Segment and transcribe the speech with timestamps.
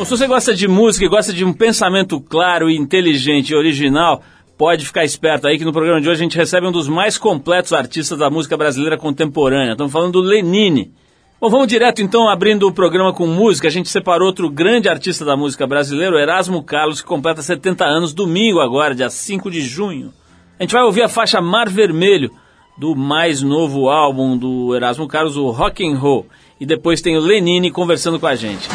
[0.00, 4.22] Bom, se você gosta de música e gosta de um pensamento claro, inteligente e original,
[4.56, 7.18] pode ficar esperto aí que no programa de hoje a gente recebe um dos mais
[7.18, 9.72] completos artistas da música brasileira contemporânea.
[9.72, 10.90] Estamos falando do Lenine.
[11.38, 13.68] Bom, vamos direto então abrindo o programa com música.
[13.68, 17.84] A gente separou outro grande artista da música brasileira, o Erasmo Carlos, que completa 70
[17.84, 20.14] anos domingo agora, dia 5 de junho.
[20.58, 22.30] A gente vai ouvir a faixa Mar Vermelho
[22.78, 26.26] do mais novo álbum do Erasmo Carlos, o Rock and Roll.
[26.58, 28.66] E depois tem o Lenine conversando com a gente.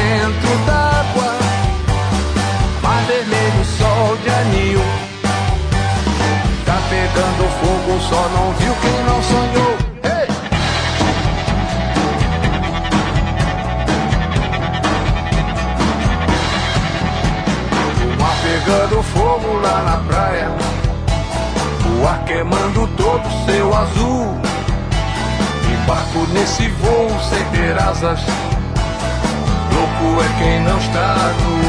[0.00, 1.30] Dentro d'água.
[2.82, 5.00] Mar vermelho, sol de anil
[6.90, 9.76] pegando fogo, só não viu quem não sonhou.
[10.02, 10.26] Hey!
[18.04, 20.48] O mar pegando fogo lá na praia,
[22.00, 24.40] o ar queimando todo seu azul.
[25.72, 28.20] Embarco nesse voo sem ter asas,
[30.22, 31.60] é quem não está nu.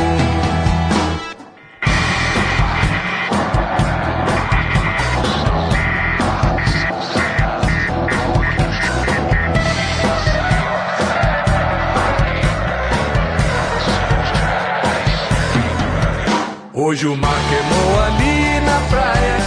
[16.73, 19.37] Hoje o mar queimou ali na praia.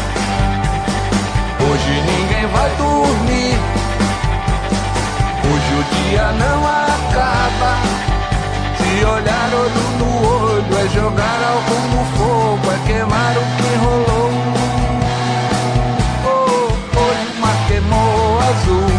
[1.60, 3.58] Hoje ninguém vai dormir.
[5.44, 7.93] Hoje o dia não acaba.
[8.94, 14.30] Se olhar olho no olho é jogar algo no fogo, é queimar o que rolou.
[16.24, 18.90] Oh, hoje o mar queimou azul.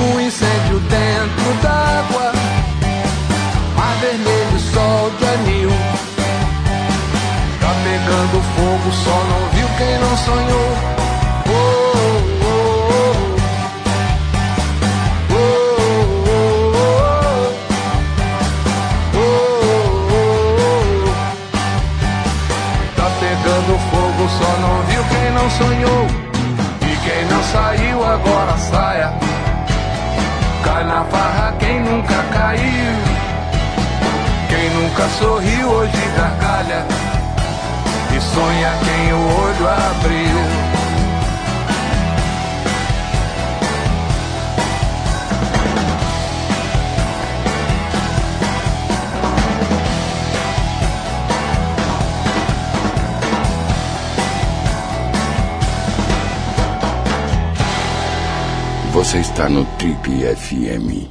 [0.00, 2.32] Um incêndio dentro d'água.
[3.76, 5.70] Mar vermelho, sol de anil
[7.84, 10.97] pegando fogo, só não viu quem não sonhou.
[28.08, 29.12] Agora saia.
[30.64, 32.94] Cai na farra quem nunca caiu.
[34.48, 36.86] Quem nunca sorriu hoje gargalha
[38.16, 40.47] e sonha quem o olho abriu.
[58.98, 61.06] Você está no Trip FM.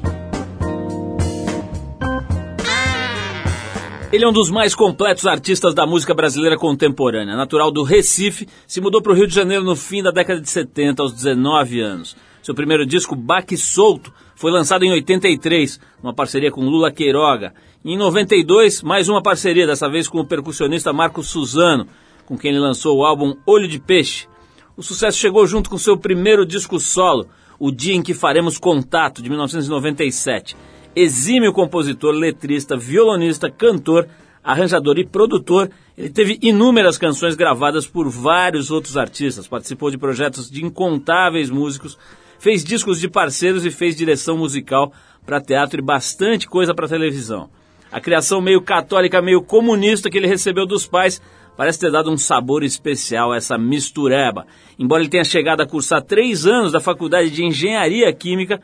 [4.12, 7.38] Ele é um dos mais completos artistas da música brasileira contemporânea.
[7.38, 10.50] Natural do Recife, se mudou para o Rio de Janeiro no fim da década de
[10.50, 12.18] 70, aos 19 anos.
[12.44, 17.54] Seu primeiro disco, Baque Solto, foi lançado em 83, numa parceria com Lula Queiroga.
[17.86, 21.88] E em 92, mais uma parceria, dessa vez com o percussionista Marco Suzano,
[22.26, 24.28] com quem ele lançou o álbum Olho de Peixe.
[24.76, 29.22] O sucesso chegou junto com seu primeiro disco solo, O Dia em que Faremos Contato,
[29.22, 30.56] de 1997
[30.98, 34.08] exímio compositor, letrista, violonista, cantor,
[34.44, 35.70] arranjador e produtor.
[35.96, 41.98] Ele teve inúmeras canções gravadas por vários outros artistas, participou de projetos de incontáveis músicos,
[42.40, 44.92] fez discos de parceiros e fez direção musical
[45.26, 47.50] para teatro e bastante coisa para televisão.
[47.92, 51.22] A criação meio católica, meio comunista que ele recebeu dos pais
[51.58, 54.46] parece ter dado um sabor especial a essa mistureba.
[54.80, 58.62] Embora ele tenha chegado a cursar três anos da Faculdade de Engenharia Química,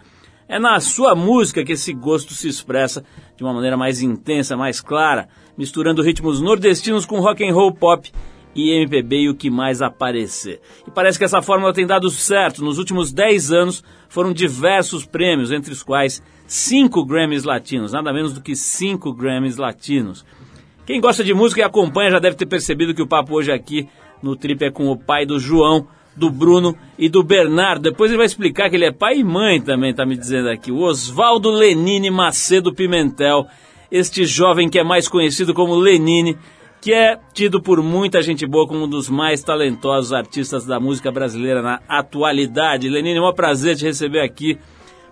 [0.48, 3.04] É na sua música que esse gosto se expressa
[3.36, 8.12] de uma maneira mais intensa, mais clara, misturando ritmos nordestinos com rock and roll pop
[8.56, 10.62] e MPB e o que mais aparecer.
[10.88, 12.63] E parece que essa fórmula tem dado certo.
[12.63, 18.34] Nos últimos 10 anos foram diversos prêmios, entre os quais 5 Grammys latinos, nada menos
[18.34, 20.25] do que 5 Grammys latinos.
[20.86, 23.88] Quem gosta de música e acompanha já deve ter percebido que o papo hoje aqui
[24.22, 27.84] no Trip é com o pai do João, do Bruno e do Bernardo.
[27.84, 30.74] Depois ele vai explicar que ele é pai e mãe também, tá me dizendo aqui.
[30.74, 33.48] O Oswaldo Lenine Macedo Pimentel,
[33.90, 36.38] este jovem que é mais conhecido como Lenine,
[36.82, 41.10] que é tido por muita gente boa como um dos mais talentosos artistas da música
[41.14, 42.90] brasileira na atualidade.
[42.90, 44.60] Lenine, é um prazer te receber aqui.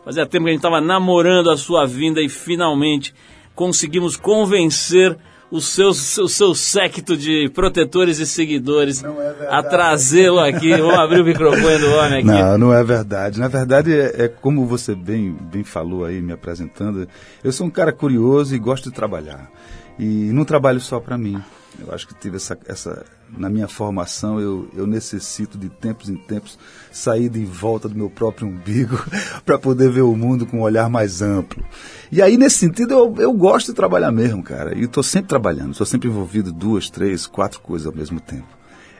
[0.03, 3.13] Fazia tempo que a gente estava namorando a sua vinda e finalmente
[3.55, 5.17] conseguimos convencer
[5.51, 10.71] o seu, o seu séquito de protetores e seguidores é a trazê-lo aqui.
[10.71, 12.27] Vamos abrir o microfone do homem aqui.
[12.27, 13.37] Não, não é verdade.
[13.37, 17.07] Na verdade, é, é, como você bem, bem falou aí, me apresentando,
[17.43, 19.51] eu sou um cara curioso e gosto de trabalhar.
[19.99, 21.41] E não trabalho só para mim.
[21.79, 23.05] Eu acho que tive essa, essa
[23.37, 26.59] na minha formação eu, eu necessito de tempos em tempos
[26.91, 29.01] sair de volta do meu próprio umbigo
[29.45, 31.63] para poder ver o mundo com um olhar mais amplo.
[32.11, 34.77] E aí nesse sentido eu, eu gosto de trabalhar mesmo, cara.
[34.77, 38.47] E estou sempre trabalhando, estou sempre envolvido duas, três, quatro coisas ao mesmo tempo.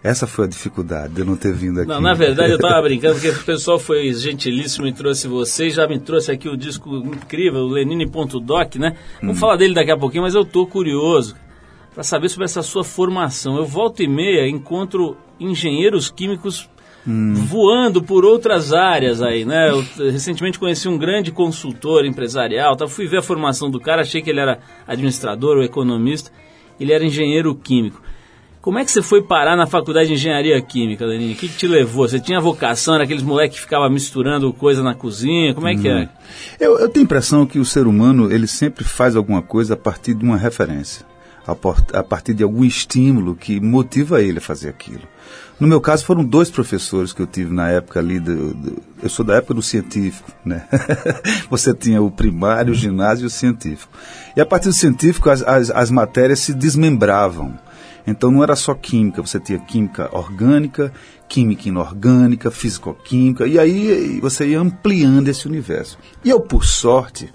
[0.04, 1.88] Essa foi a dificuldade de eu não ter vindo aqui.
[1.88, 5.88] Não, na verdade eu estava brincando porque o pessoal foi gentilíssimo e trouxe você, já
[5.88, 8.96] me trouxe aqui o disco incrível, o Lenine.doc, né?
[9.20, 9.40] Vamos hum.
[9.40, 11.36] falar dele daqui a pouquinho, mas eu estou curioso
[12.02, 13.58] para saber sobre essa sua formação.
[13.58, 16.68] Eu volto e meia encontro engenheiros químicos
[17.08, 17.36] hum.
[17.36, 19.70] voando por outras áreas aí, né?
[19.70, 22.88] Eu recentemente conheci um grande consultor empresarial, tá?
[22.88, 26.32] fui ver a formação do cara, achei que ele era administrador ou economista,
[26.80, 28.02] ele era engenheiro químico.
[28.62, 31.34] Como é que você foi parar na faculdade de engenharia química, Lenine?
[31.34, 32.08] O que, que, te levou?
[32.08, 35.54] Você tinha vocação, era aqueles moleques que ficavam misturando coisa na cozinha?
[35.54, 36.10] Como é que é?
[36.60, 39.78] Eu, eu tenho a impressão que o ser humano, ele sempre faz alguma coisa a
[39.78, 41.11] partir de uma referência
[41.46, 45.04] a partir de algum estímulo que motiva ele a fazer aquilo.
[45.60, 48.20] No meu caso, foram dois professores que eu tive na época ali.
[48.20, 50.68] Do, do, eu sou da época do científico, né?
[51.50, 53.94] Você tinha o primário, o ginásio e o científico.
[54.36, 57.58] E a partir do científico, as, as, as matérias se desmembravam.
[58.08, 60.92] Então não era só química, você tinha química orgânica,
[61.30, 66.00] química inorgânica, físico-química, e aí você ia ampliando esse universo.
[66.26, 67.32] E eu, por sorte,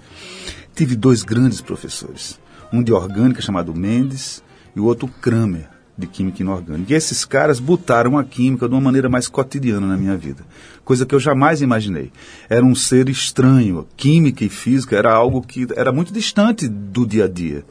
[0.75, 2.37] tive dois grandes professores
[2.71, 4.43] um de orgânica chamado Mendes
[4.75, 5.67] e o outro Kramer,
[5.97, 6.93] de química inorgânica.
[6.93, 10.45] E esses caras botaram a química de uma maneira mais cotidiana na minha vida,
[10.85, 12.11] coisa que eu jamais imaginei.
[12.49, 13.87] Era um ser estranho.
[13.95, 17.65] Química e física era algo que era muito distante do dia a dia.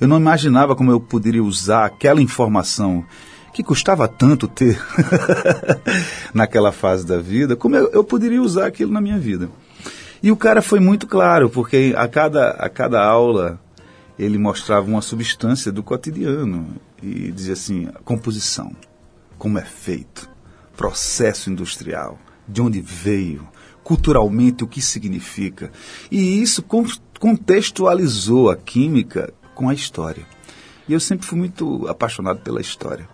[0.00, 3.04] Eu não imaginava como eu poderia usar aquela informação
[3.52, 4.80] que custava tanto ter
[6.32, 9.48] naquela fase da vida, como eu, eu poderia usar aquilo na minha vida.
[10.22, 13.60] E o cara foi muito claro, porque a cada, a cada aula
[14.22, 18.74] ele mostrava uma substância do cotidiano e dizia assim: composição,
[19.36, 20.30] como é feito,
[20.76, 23.46] processo industrial, de onde veio,
[23.82, 25.72] culturalmente o que significa.
[26.10, 26.64] E isso
[27.18, 30.24] contextualizou a química com a história.
[30.88, 33.08] E eu sempre fui muito apaixonado pela história.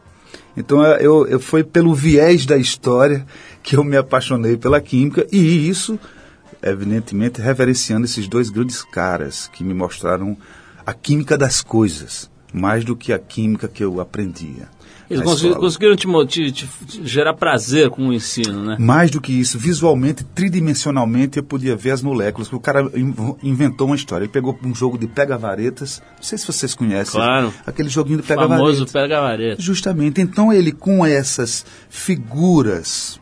[0.56, 3.26] Então eu, eu foi pelo viés da história
[3.62, 5.98] que eu me apaixonei pela química e isso,
[6.62, 10.36] evidentemente, reverenciando esses dois grandes caras que me mostraram
[10.88, 14.70] a química das coisas, mais do que a química que eu aprendia.
[15.10, 15.94] Eles conseguiram
[16.26, 18.76] te, te, te, gerar prazer com o ensino, né?
[18.80, 22.50] Mais do que isso, visualmente, tridimensionalmente, eu podia ver as moléculas.
[22.50, 22.90] O cara
[23.42, 24.24] inventou uma história.
[24.24, 26.02] Ele pegou um jogo de pega-varetas.
[26.16, 27.20] Não sei se vocês conhecem.
[27.20, 27.52] Claro.
[27.66, 28.58] Aquele joguinho de pega-varetas.
[28.58, 29.62] famoso pega-varetas.
[29.62, 30.22] Justamente.
[30.22, 33.20] Então, ele, com essas figuras,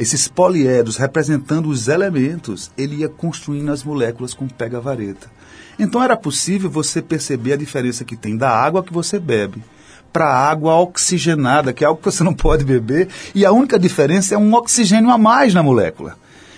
[0.00, 5.30] esses poliedros representando os elementos, ele ia construindo as moléculas com pega-vareta.
[5.78, 9.62] Então era possível você perceber a diferença que tem da água que você bebe
[10.10, 13.78] para a água oxigenada, que é algo que você não pode beber, e a única
[13.78, 16.16] diferença é um oxigênio a mais na molécula.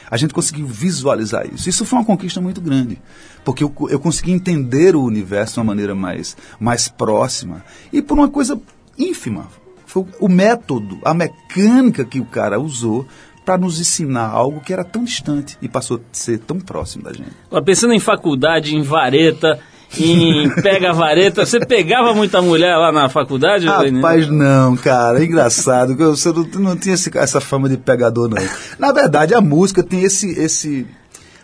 [0.08, 1.68] A gente conseguiu visualizar isso.
[1.68, 3.02] Isso foi uma conquista muito grande,
[3.44, 8.14] porque eu, eu consegui entender o universo de uma maneira mais, mais próxima e por
[8.14, 8.58] uma coisa
[8.96, 9.48] ínfima.
[9.84, 13.06] Foi o método, a mecânica que o cara usou
[13.44, 17.12] para nos ensinar algo que era tão distante e passou a ser tão próximo da
[17.12, 17.32] gente.
[17.64, 19.58] Pensando em faculdade, em vareta,
[19.98, 23.66] em pega vareta, você pegava muita mulher lá na faculdade?
[23.66, 28.36] Rapaz, não, cara, é engraçado, você não, não tinha esse, essa fama de pegador, não.
[28.78, 30.86] Na verdade, a música tem esse, esse...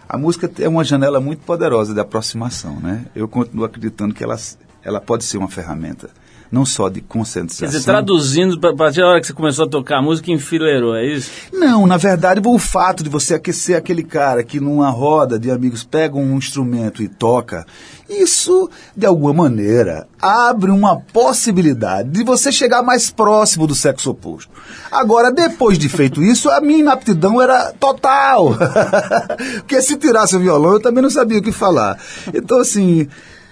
[0.08, 3.04] A música é uma janela muito poderosa de aproximação, né?
[3.14, 4.36] Eu continuo acreditando que ela,
[4.82, 6.08] ela pode ser uma ferramenta
[6.50, 7.68] não só de Quer conscientização.
[7.68, 11.06] dizer, traduzindo, a partir da hora que você começou a tocar a música, enfileirou, é
[11.06, 11.30] isso?
[11.52, 15.84] Não, na verdade, o fato de você aquecer aquele cara que numa roda de amigos
[15.84, 17.66] pega um instrumento e toca,
[18.08, 24.50] isso, de alguma maneira, abre uma possibilidade de você chegar mais próximo do sexo oposto.
[24.90, 28.56] Agora, depois de feito isso, a minha inaptidão era total.
[29.60, 31.98] Porque se tirasse o violão, eu também não sabia o que falar.
[32.32, 33.06] Então, assim,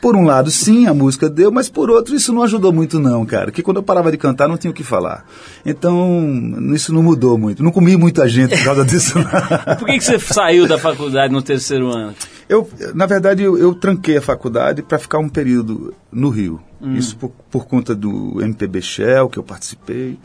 [0.06, 3.26] por um lado, sim, a música deu, mas por outro, isso não ajudou muito, não,
[3.26, 3.50] cara.
[3.50, 5.26] Que quando eu parava de cantar, não tinha o que falar.
[5.64, 6.30] Então,
[6.72, 7.60] isso não mudou muito.
[7.60, 9.14] Não comi muita gente por causa disso.
[9.80, 12.14] Por que, que você saiu da faculdade no terceiro ano?
[12.48, 16.60] Eu, na verdade, eu, eu tranquei a faculdade para ficar um período no Rio.
[16.80, 20.16] Isso por, por conta do MPB Shell, que eu participei,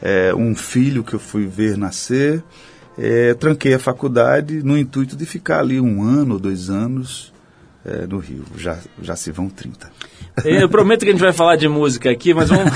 [0.00, 2.40] é, um filho que eu fui ver nascer.
[2.96, 7.36] É, tranquei a faculdade no intuito de ficar ali um ano ou dois anos
[7.88, 8.44] é, no Rio.
[8.56, 9.90] Já, já se vão 30.
[10.44, 12.72] Eu prometo que a gente vai falar de música aqui, mas vamos,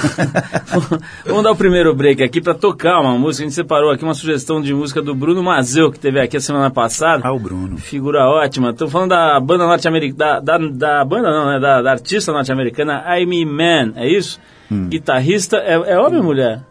[1.24, 3.44] vamos dar o primeiro break aqui para tocar uma música.
[3.44, 6.40] A gente separou aqui uma sugestão de música do Bruno Mazeu, que teve aqui a
[6.40, 7.22] semana passada.
[7.24, 7.76] Ah, o Bruno.
[7.76, 8.70] Figura ótima.
[8.70, 11.60] Estou falando da banda norte-americana, da, da, da banda não, né?
[11.60, 14.40] Da, da artista norte-americana Amy Mann, é isso?
[14.88, 16.62] Guitarrista, é, é homem ou mulher?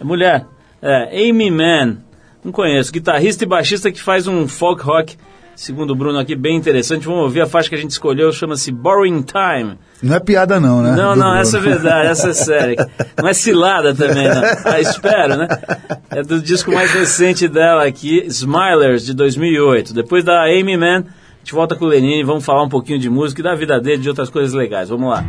[0.00, 0.46] É mulher.
[0.80, 1.98] É, Amy Mann,
[2.44, 2.92] não conheço.
[2.92, 5.16] Guitarrista e baixista que faz um folk rock,
[5.56, 7.06] segundo o Bruno aqui, bem interessante.
[7.06, 9.78] Vamos ouvir a faixa que a gente escolheu, chama-se Borrowing Time.
[10.02, 10.90] Não é piada, não, né?
[10.90, 11.40] Não, Do não, Bruno.
[11.40, 12.88] essa é verdade, essa é séria.
[13.20, 14.42] Não é cilada também, não.
[14.64, 15.48] Ah, espero, né?
[16.10, 19.94] É do disco mais recente dela aqui, Smilers, de 2008.
[19.94, 23.08] Depois da Amy Mann, a gente volta com o Lenine, vamos falar um pouquinho de
[23.10, 24.88] música e da vida dele e de outras coisas legais.
[24.88, 25.24] Vamos lá.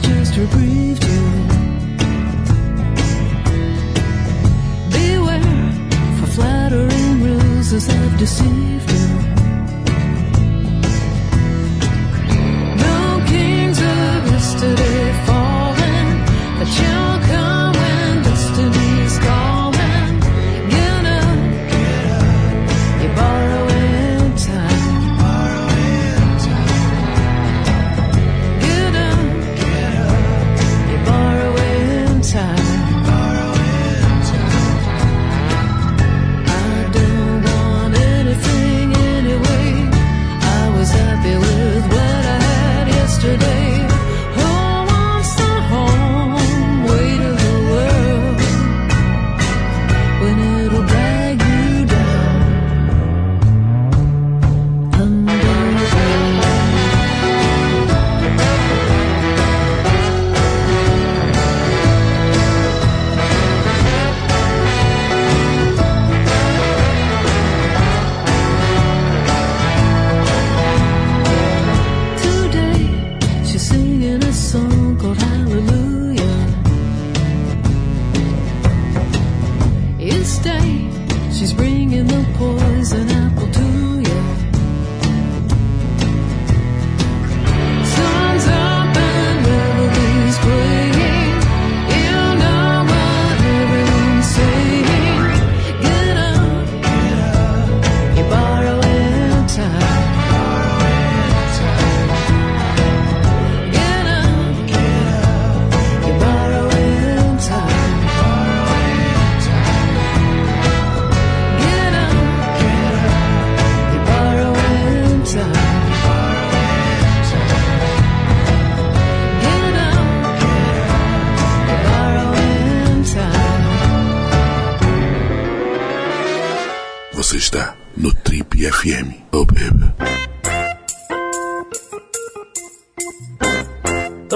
[0.00, 1.05] just to breathe.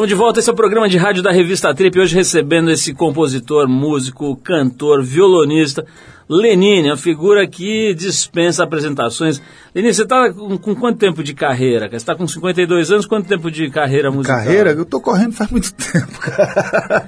[0.00, 2.94] Estamos de volta, esse é o programa de rádio da revista Trip, hoje recebendo esse
[2.94, 5.84] compositor, músico, cantor, violonista,
[6.26, 9.42] Lenine, uma figura que dispensa apresentações.
[9.74, 11.86] Lenine, você está com, com quanto tempo de carreira?
[11.86, 14.38] Você está com 52 anos, quanto tempo de carreira musical?
[14.38, 17.06] Carreira, eu tô correndo faz muito tempo, cara.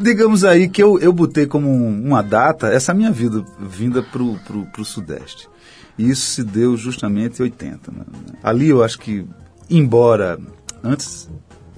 [0.00, 4.34] Digamos aí que eu, eu botei como um- uma data essa minha vida vinda pro,
[4.44, 5.48] pro, pro Sudeste.
[5.96, 7.92] E isso se deu justamente em 80.
[7.92, 8.04] né?
[8.42, 9.24] Ali eu acho que,
[9.70, 10.40] embora
[10.82, 11.30] antes,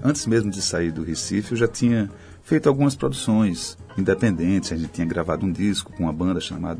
[0.04, 2.10] antes mesmo de sair do Recife, eu já tinha
[2.42, 4.70] feito algumas produções independentes.
[4.70, 6.78] A gente tinha gravado um disco com uma banda chamada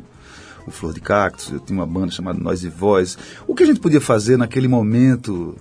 [0.67, 3.17] o Flor de Cactus, eu tinha uma banda chamada Noise Voz.
[3.47, 5.55] O que a gente podia fazer naquele momento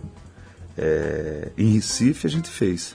[0.76, 2.94] é, em Recife, a gente fez.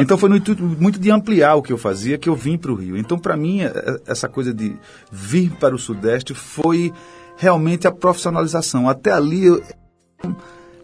[0.00, 2.70] Então foi no intuito muito de ampliar o que eu fazia que eu vim para
[2.70, 2.96] o Rio.
[2.96, 4.76] Então, para mim, é- essa coisa de
[5.10, 6.92] vir para o Sudeste foi
[7.36, 8.88] realmente a profissionalização.
[8.88, 9.60] Até ali eu-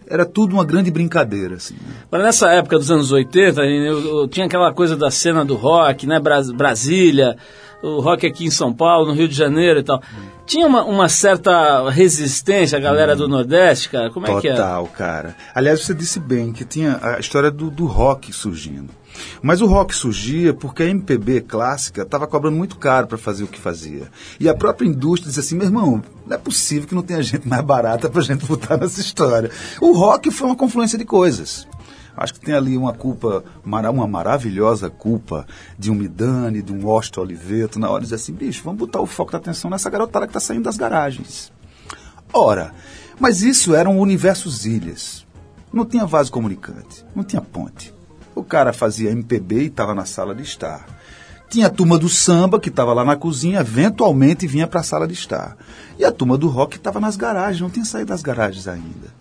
[0.09, 1.57] era tudo uma grande brincadeira.
[1.57, 1.95] Assim, né?
[2.07, 6.07] Agora, nessa época dos anos 80, eu, eu tinha aquela coisa da cena do rock,
[6.07, 6.19] né?
[6.21, 7.37] Bras- Brasília,
[7.83, 10.03] o rock aqui em São Paulo, no Rio de Janeiro e tal.
[10.45, 14.11] Tinha uma, uma certa resistência, a galera do Nordeste, cara?
[14.11, 14.55] Como é que é?
[14.55, 15.37] Total, cara.
[15.55, 18.91] Aliás, você disse bem que tinha a história do, do rock surgindo.
[19.43, 23.49] Mas o rock surgia porque a MPB clássica estava cobrando muito caro para fazer o
[23.49, 24.11] que fazia.
[24.39, 27.49] E a própria indústria dizia assim: meu irmão, não é possível que não tenha gente
[27.49, 29.51] mais barata para gente botar nessa história.
[29.81, 31.67] O rock foi uma confluência de coisas.
[32.17, 35.47] Acho que tem ali uma culpa, uma maravilhosa culpa
[35.79, 39.01] de um Midani, de um Osto Oliveto, na hora de dizer assim, bicho, vamos botar
[39.01, 41.53] o foco da atenção nessa garotada que está saindo das garagens.
[42.33, 42.73] Ora,
[43.21, 45.27] mas isso eram universos ilhas.
[45.73, 47.95] Não tinha vaso comunicante, não tinha ponte.
[48.35, 50.87] O cara fazia MPB e estava na sala de estar.
[51.49, 55.07] Tinha a turma do samba, que estava lá na cozinha, eventualmente vinha para a sala
[55.07, 55.57] de estar.
[55.99, 59.16] E a turma do rock estava nas garagens, não tinha saído das garagens ainda.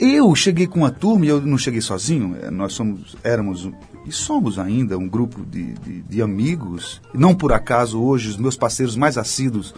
[0.00, 3.68] Eu cheguei com uma turma, e eu não cheguei sozinho, eh, nós somos, éramos
[4.06, 7.02] e somos ainda um grupo de, de, de amigos.
[7.12, 9.74] Não por acaso hoje os meus parceiros mais assíduos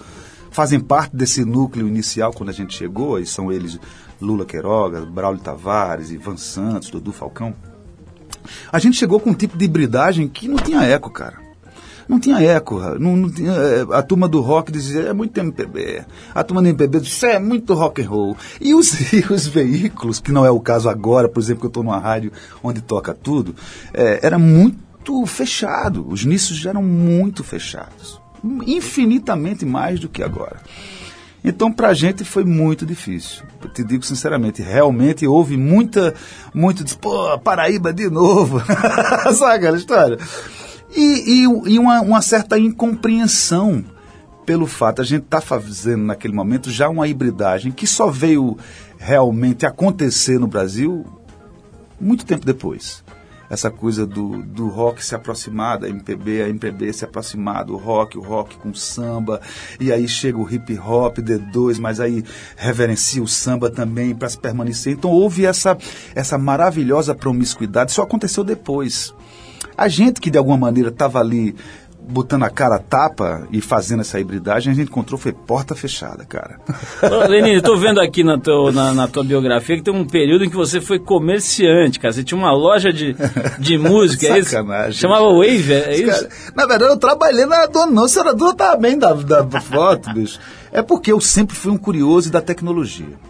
[0.50, 3.79] fazem parte desse núcleo inicial quando a gente chegou, e são eles
[4.21, 7.55] Lula Queiroga, Braulio Tavares, Ivan Santos, Dudu Falcão.
[8.71, 11.50] A gente chegou com um tipo de hibridagem que não tinha eco, cara.
[12.10, 12.80] Não tinha eco.
[12.99, 16.02] Não, não tinha, eh, a turma do rock dizia, é muito MPB.
[16.34, 18.36] A turma do MPB dizia, é muito rock and roll.
[18.60, 21.70] E os, e os veículos, que não é o caso agora, por exemplo, que eu
[21.70, 22.32] estou numa rádio
[22.64, 23.54] onde toca tudo,
[23.94, 26.04] eh, era muito fechado.
[26.08, 28.20] Os nichos já eram muito fechados.
[28.66, 30.56] Infinitamente mais do que agora.
[31.44, 33.44] Então, para a gente foi muito difícil.
[33.62, 36.12] Eu te digo sinceramente, realmente houve muita,
[36.52, 38.60] muito, pô, Paraíba de novo.
[39.32, 40.18] Sabe aquela história?
[40.95, 43.85] E, e, e uma, uma certa incompreensão
[44.45, 48.59] pelo fato, a gente está fazendo naquele momento já uma hibridagem que só veio
[48.99, 51.07] realmente acontecer no Brasil
[52.00, 53.05] muito tempo depois.
[53.49, 58.17] Essa coisa do, do rock se aproximar da MPB, a MPB se aproximar do rock,
[58.17, 59.41] o rock com samba,
[59.79, 62.25] e aí chega o hip hop, D2, mas aí
[62.57, 64.93] reverencia o samba também para se permanecer.
[64.93, 65.76] Então houve essa,
[66.15, 69.13] essa maravilhosa promiscuidade, isso aconteceu depois.
[69.80, 71.56] A gente que de alguma maneira estava ali
[72.06, 76.23] botando a cara a tapa e fazendo essa hibridagem, a gente encontrou foi porta fechada,
[76.23, 76.60] cara.
[77.30, 80.50] Lenine, tô vendo aqui na, teu, na, na tua biografia que tem um período em
[80.50, 82.12] que você foi comerciante, cara.
[82.12, 83.16] Você tinha uma loja de,
[83.58, 84.50] de música, é isso?
[84.93, 86.06] Chamava Wave, é isso?
[86.06, 90.12] Cara, na verdade, eu trabalhei na dona, não, a senhora dona bem da, da foto,
[90.12, 90.38] bicho.
[90.71, 93.29] É porque eu sempre fui um curioso da tecnologia.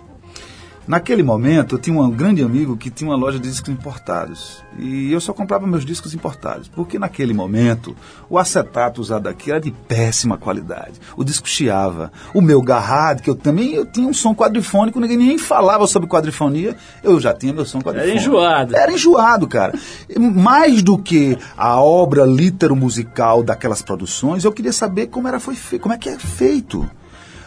[0.86, 4.64] Naquele momento, eu tinha um grande amigo que tinha uma loja de discos importados.
[4.78, 6.68] E eu só comprava meus discos importados.
[6.68, 7.94] Porque naquele momento,
[8.28, 11.00] o acetato usado aqui era de péssima qualidade.
[11.16, 12.10] O disco chiava.
[12.34, 16.08] O meu garrado, que eu também eu tinha um som quadrifônico, ninguém nem falava sobre
[16.08, 18.18] quadrifonia, eu já tinha meu som quadrifônico.
[18.18, 18.76] enjoado.
[18.76, 19.78] Era enjoado, cara.
[20.18, 25.94] Mais do que a obra litero-musical daquelas produções, eu queria saber como, era, foi como
[25.94, 26.88] é que é feito.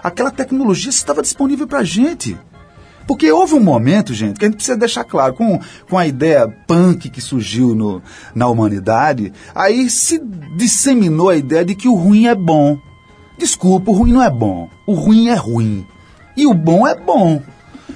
[0.04, 2.38] Aquela tecnologia estava disponível pra gente.
[3.08, 6.48] Porque houve um momento, gente, que a gente precisa deixar claro, com, com a ideia
[6.68, 8.02] punk que surgiu no,
[8.34, 10.20] na humanidade, aí se
[10.56, 12.78] disseminou a ideia de que o ruim é bom.
[13.38, 14.70] Desculpa, o ruim não é bom.
[14.86, 15.86] O ruim é ruim.
[16.36, 17.42] E o bom é bom.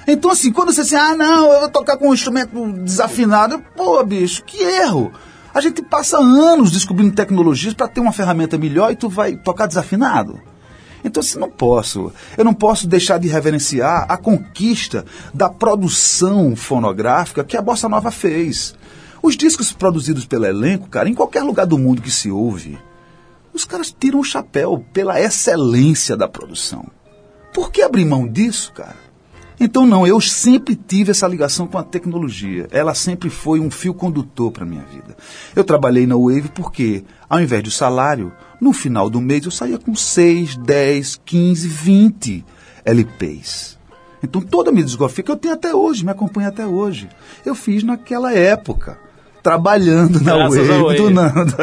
[0.06, 4.02] Então, assim, quando você diz, ah, não, eu vou tocar com um instrumento desafinado, pô,
[4.04, 5.12] bicho, que erro.
[5.54, 9.66] A gente passa anos descobrindo tecnologias para ter uma ferramenta melhor e tu vai tocar
[9.66, 10.40] desafinado.
[11.04, 12.12] Então, assim, não posso.
[12.36, 18.10] Eu não posso deixar de reverenciar a conquista da produção fonográfica que a Bossa Nova
[18.10, 18.74] fez.
[19.22, 22.78] Os discos produzidos pelo elenco, cara, em qualquer lugar do mundo que se ouve,
[23.52, 26.86] os caras tiram o chapéu pela excelência da produção.
[27.52, 29.08] Por que abrir mão disso, cara?
[29.60, 32.68] Então não, eu sempre tive essa ligação com a tecnologia.
[32.70, 35.16] Ela sempre foi um fio condutor para minha vida.
[35.56, 39.78] Eu trabalhei na Wave porque, ao invés do salário, no final do mês eu saía
[39.78, 42.44] com 6, 10, 15, 20
[42.84, 43.78] LPs.
[44.22, 47.08] Então toda a minha discografia que eu tenho até hoje, me acompanha até hoje,
[47.46, 48.98] eu fiz naquela época,
[49.42, 51.54] trabalhando na Graças Wave, do Nando.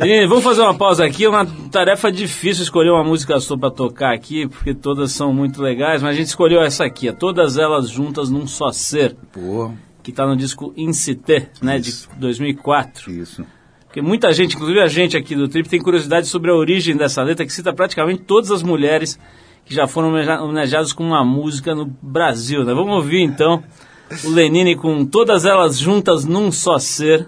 [0.00, 1.24] Menino, vamos fazer uma pausa aqui.
[1.24, 5.60] É uma tarefa difícil escolher uma música sua pra tocar aqui, porque todas são muito
[5.60, 9.72] legais, mas a gente escolheu essa aqui, é Todas Elas Juntas Num Só Ser, Pô,
[10.02, 13.10] que tá no disco Incité, né, de 2004.
[13.10, 13.44] isso.
[13.90, 17.24] Porque muita gente, inclusive a gente aqui do Trip, tem curiosidade sobre a origem dessa
[17.24, 19.18] letra, que cita praticamente todas as mulheres
[19.64, 20.10] que já foram
[20.44, 22.72] homenageadas com uma música no Brasil, né?
[22.72, 23.64] Vamos ouvir então
[24.24, 27.26] o Lenine com Todas Elas Juntas Num Só Ser.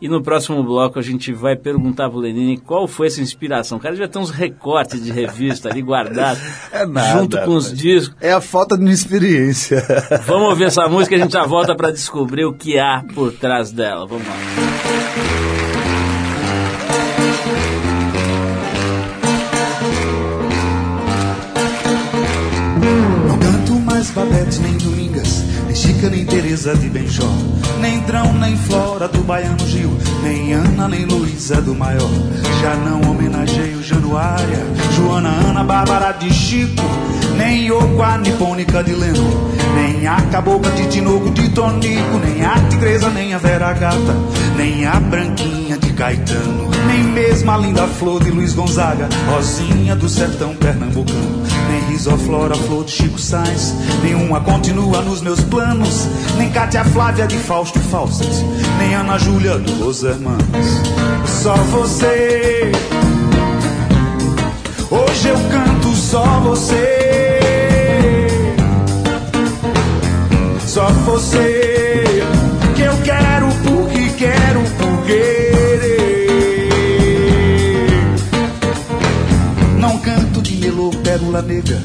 [0.00, 3.76] E no próximo bloco a gente vai perguntar pro Lenine qual foi essa inspiração.
[3.76, 6.42] O cara já tem uns recortes de revista ali guardados,
[6.72, 8.16] É nada, junto com os discos.
[8.22, 9.84] É a falta de experiência.
[10.26, 13.32] Vamos ouvir essa música e a gente já volta para descobrir o que há por
[13.32, 14.06] trás dela.
[14.06, 15.53] Vamos lá.
[26.10, 27.28] Nem Teresa de Benjó,
[27.80, 29.90] nem Drão nem Flora do Baiano Gil,
[30.22, 32.10] nem Ana nem Luísa do Maior.
[32.60, 34.64] Já não homenageio Januária,
[34.96, 36.82] Joana, Ana, Bárbara de Chico,
[37.36, 42.54] nem Yoko, a nipônica de Leno, nem a cabocla de Tinoco de Tonico, nem a
[42.68, 44.16] tigresa, nem a Vera Gata,
[44.56, 50.08] nem a branquinha de Caetano, nem mesmo a linda flor de Luiz Gonzaga, Rosinha do
[50.08, 51.33] sertão pernambucano,
[51.94, 57.38] nem Risoflora, flor de Chico Sainz, nenhuma continua nos meus planos, nem Cátia Flávia de
[57.38, 58.30] Fausto Fawcett,
[58.78, 60.44] nem Ana Júlia do Los Hermanos.
[61.24, 62.72] Só você,
[64.90, 66.98] hoje eu canto só você.
[70.66, 72.03] Só você
[81.14, 81.78] pérola negra,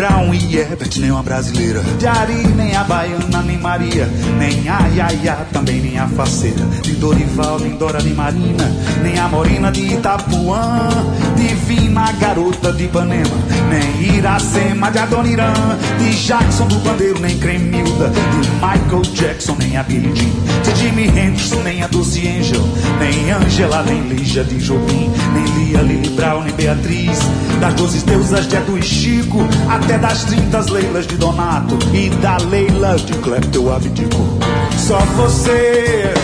[0.00, 1.82] Brown e Herbert, nem uma brasileira.
[1.98, 4.08] De Ari, nem a baiana, nem Maria,
[4.38, 6.64] nem a Yaya, também nem a faceira.
[6.80, 8.64] De Dorival, nem Dora, nem Marina,
[9.02, 10.88] nem a Morena de Itapuã.
[11.36, 13.36] Divina garota de Ipanema,
[13.68, 15.52] nem Iracema de Adoniran.
[15.98, 18.08] De Jackson do Bandeiro, nem Cremilda.
[18.08, 20.30] De Michael Jackson, nem a Billie Jean.
[20.62, 22.66] De Jimi Hendrix, nem a Dulce Angel.
[22.98, 25.10] Nem Angela, nem Lígia de Jobim.
[25.34, 27.18] Nem Lia, Lili Brown, nem Beatriz.
[27.60, 29.46] Das doze deusas de Edu e Chico.
[29.90, 31.76] Até das trinta Leilas de Donato.
[31.92, 34.38] E da Leila de Clepto eu abdico.
[34.78, 36.14] Só você.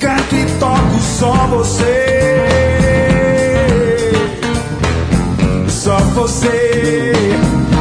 [0.00, 2.06] Canto e toco só você.
[5.68, 7.12] Só você,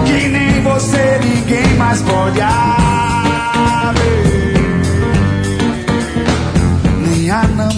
[0.06, 4.39] que nem você, ninguém mais pode haver.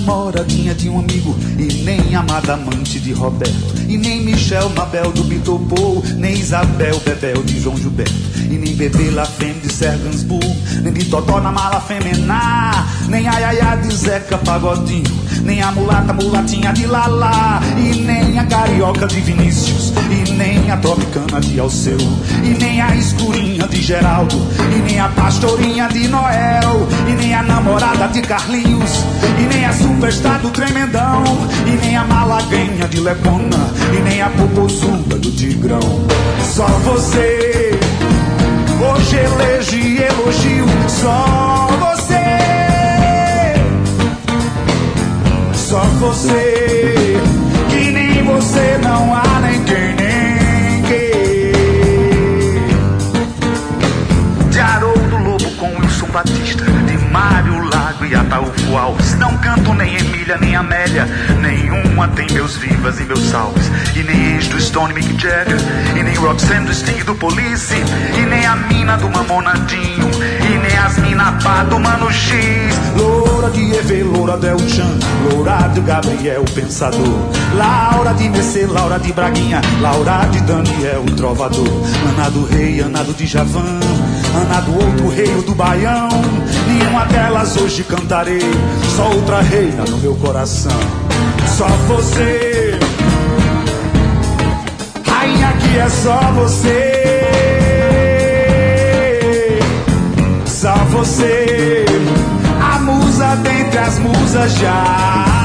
[0.02, 5.24] Namoradinha de um amigo, e nem amada amante de Roberto, e nem Michel Mabel do
[5.24, 8.14] Bitopou, nem Isabel Bebel de João Gilberto,
[8.50, 10.46] e nem Bebê La Femme de Sergansburg,
[10.82, 16.14] nem de Totó na mala femená, nem a Yaya de Zeca Pagodinho, nem a mulata
[16.14, 22.00] mulatinha de Lala, e nem a carioca de Vinícius, e nem a tropicana de Alceu,
[22.44, 24.38] e nem a escurinha Geraldo,
[24.74, 29.04] e nem a pastorinha de Noel, e nem a namorada de Carlinhos,
[29.38, 31.26] e nem a superstar do Tremendão,
[31.68, 36.08] e nem a malaguenha de Lepona, e nem a popozuda do Tigrão.
[36.42, 37.78] Só você,
[38.80, 42.22] hoje elejo e elogio, só você.
[45.54, 47.18] Só você,
[47.70, 49.62] que nem você não há nem
[56.56, 59.16] De Mário Lago e Ataúfo Alves.
[59.16, 61.06] Não canto nem Emília nem Amélia,
[61.40, 63.72] nenhuma tem meus vivas e meus salves.
[63.96, 65.60] E nem ex do Stone Mick Jagger,
[65.96, 67.76] e nem Roxanne do Sting do Police,
[68.18, 70.10] e nem a mina do Mamonadinho,
[70.44, 73.31] e nem as mina pá do Mano X.
[73.42, 77.02] Loura de Eve, Loura Del Chan, Loura de Gabriel Pensador,
[77.56, 81.68] Laura de Mercê, Laura de Braguinha, Laura de Daniel Trovador,
[82.08, 83.80] Ana do Rei, Ana do Djavan,
[84.36, 86.10] Ana do outro rei do Baião.
[86.68, 88.44] Nenhuma delas hoje cantarei,
[88.96, 90.80] só outra reina no meu coração.
[91.58, 92.78] Só você,
[95.04, 97.02] rainha que é só você.
[100.46, 101.81] Só você,
[103.38, 105.41] dentre as musas já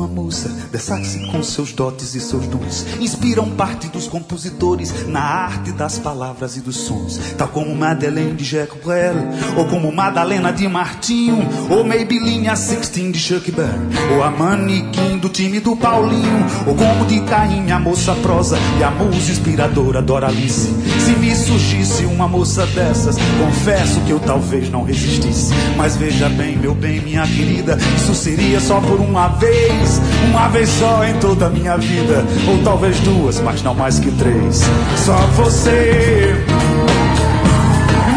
[0.00, 5.06] uma moça dessa que se com seus dotes e seus dons inspiram parte dos compositores
[5.06, 9.14] na arte das palavras e dos sons, tal como Madeleine de Jacques Brel,
[9.58, 13.78] ou como Madalena de Martinho, ou Maybelline a Sixteen de Chuck Berry,
[14.14, 18.82] ou a manequim do time do Paulinho, ou como de Caim a moça prosa e
[18.82, 20.74] a musa inspiradora Doralice.
[21.04, 25.52] Se me surgisse uma moça dessas, confesso que eu talvez não resistisse.
[25.76, 29.89] Mas veja bem, meu bem, minha querida, isso seria só por uma vez,
[30.28, 34.10] uma vez só em toda a minha vida, ou talvez duas, mas não mais que
[34.12, 34.62] três.
[34.96, 36.34] Só você,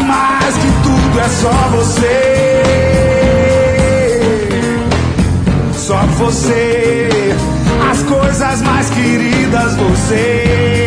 [0.06, 2.44] mais que tudo é só você.
[5.74, 7.08] Só você,
[7.90, 10.83] as coisas mais queridas você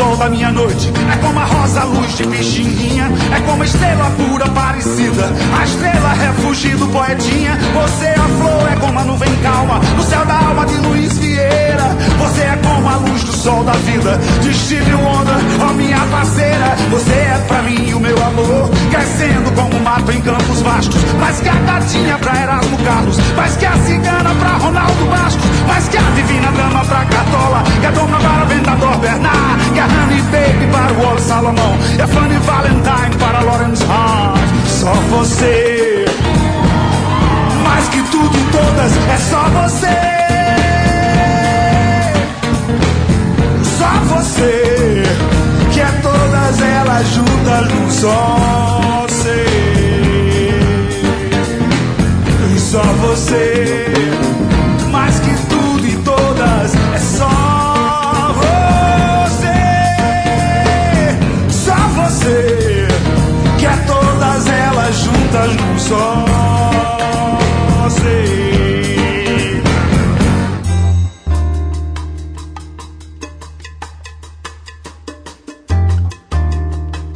[0.00, 3.04] sol da minha noite, é como a rosa luz de Pixinguinha,
[3.36, 7.58] é como a estrela pura parecida, a estrela refúgio do poetinha.
[7.74, 11.18] Você é a flor, é como a nuvem calma, no céu da alma de Luiz
[11.18, 11.90] Vieira.
[12.18, 15.36] Você é como a luz do sol da vida, de Steve Wonder,
[15.68, 16.76] ó minha parceira.
[16.90, 21.48] Você é pra mim o meu amor, crescendo como mato em campos vastos, mais que
[21.48, 26.02] a gatinha pra Erasmo Carlos, mais que a cigana pra Ronaldo Bastos, mais que a
[26.14, 30.92] divina dama pra Cartola, que a dona para Ventador Bernard, que a Honey Baby para
[30.92, 34.50] o Wall Salomão, e a Fanny Valentine para Lawrence Hart.
[34.66, 36.04] Só você,
[37.64, 39.98] mais que tudo e todas, é só você.
[43.78, 45.02] Só você,
[45.72, 49.50] que é todas elas juntas num só ser.
[52.54, 53.92] E só você,
[65.90, 68.49] só ser.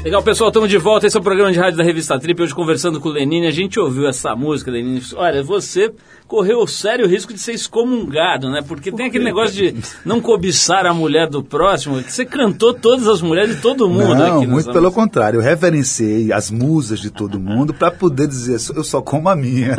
[0.05, 1.07] Legal, pessoal, estamos de volta.
[1.07, 2.43] Esse é o programa de rádio da Revista Trip.
[2.43, 3.47] Hoje conversando com o Lenine.
[3.47, 5.01] A gente ouviu essa música, Lenine.
[5.15, 5.91] Olha, você
[6.29, 8.61] correu o sério risco de ser excomungado, né?
[8.67, 12.03] Porque tem aquele negócio de não cobiçar a mulher do próximo.
[12.03, 15.39] Você cantou todas as mulheres de todo mundo Não, muito pelo contrário.
[15.39, 19.75] Eu reverenciei as musas de todo mundo para poder dizer, eu só como a minha.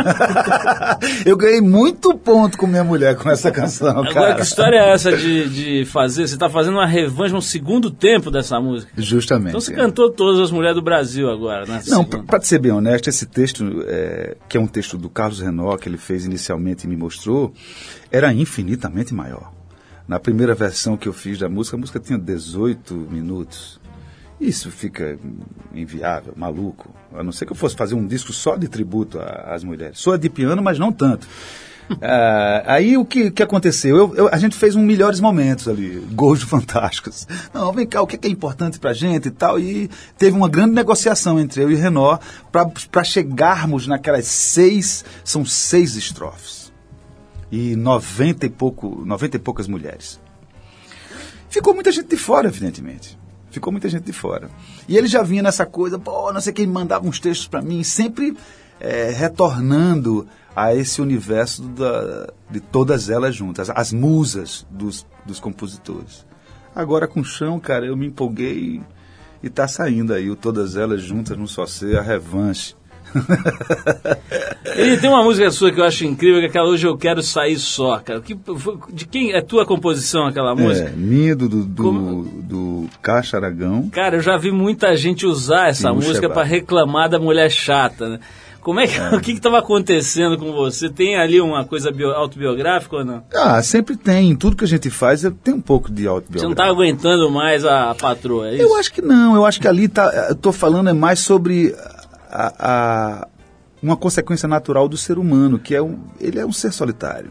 [1.23, 4.35] eu ganhei muito ponto com minha mulher com essa canção, Agora, cara.
[4.35, 6.27] que história é essa de, de fazer?
[6.27, 8.91] Você está fazendo uma revanche, um segundo tempo dessa música.
[8.97, 9.49] Justamente.
[9.49, 9.75] Então você é.
[9.75, 11.81] cantou todas as mulheres do Brasil agora, né?
[11.87, 15.81] Não, para ser bem honesto, esse texto, é, que é um texto do Carlos Renault,
[15.81, 17.53] que ele fez inicialmente e me mostrou,
[18.11, 19.51] era infinitamente maior.
[20.07, 23.79] Na primeira versão que eu fiz da música, a música tinha 18 minutos.
[24.39, 25.17] Isso fica
[25.73, 26.93] inviável, maluco.
[27.13, 29.99] A não ser que eu fosse fazer um disco só de tributo às mulheres.
[29.99, 31.27] Sou de piano, mas não tanto.
[32.01, 33.95] Ah, aí o que, que aconteceu?
[33.95, 37.27] Eu- eu- a gente fez um melhores momentos ali, gols fantásticos.
[37.53, 39.59] Não, vem cá, o que é, que é importante pra gente e tal.
[39.59, 42.23] E teve uma grande negociação entre eu e Renault
[42.91, 46.73] para chegarmos naquelas seis, são seis estrofes.
[47.51, 50.19] E noventa e, pouco, 90 e poucas mulheres.
[51.49, 53.17] Ficou muita gente de fora, evidentemente.
[53.51, 54.49] Ficou muita gente de fora.
[54.89, 57.83] E ele já vinha nessa coisa, pô, não sei quem mandava uns textos para mim,
[57.83, 58.35] sempre
[58.81, 66.25] eh, retornando a esse universo da- de todas elas juntas, as musas dos, dos compositores.
[66.75, 68.81] Agora com o chão, cara, eu me empolguei
[69.43, 72.75] e tá saindo aí o Todas Elas Juntas num só ser, a revanche.
[74.77, 77.21] E tem uma música sua que eu acho incrível, que é aquela Hoje Eu Quero
[77.23, 78.19] Sair Só, cara.
[78.19, 78.37] Que,
[78.91, 80.89] de quem é tua composição aquela música?
[80.89, 83.87] É, minha do, do, do, Como- do Caixa Aragão.
[83.89, 88.19] Cara, eu já vi muita gente usar essa música para reclamar da mulher chata, né?
[88.65, 90.89] Como é que, o que estava acontecendo com você?
[90.89, 93.23] Tem ali uma coisa bio- autobiográfica ou não?
[93.31, 94.31] Ah, sempre tem.
[94.31, 97.63] Em tudo que a gente faz tem um pouco de Você não está aguentando mais
[97.63, 98.63] a, a patroa, é isso?
[98.63, 101.75] Eu acho que não, eu acho que ali tá, eu tô falando é mais sobre
[102.31, 102.53] a,
[103.21, 103.27] a-
[103.83, 107.29] uma consequência natural do ser humano, que é um, ele é um ser solitário.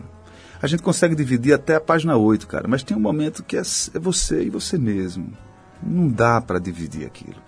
[0.62, 3.60] A gente consegue dividir até a página 8, cara, mas tem um momento que é,
[3.60, 5.32] é você e você mesmo.
[5.82, 7.42] Não dá para dividir aquilo.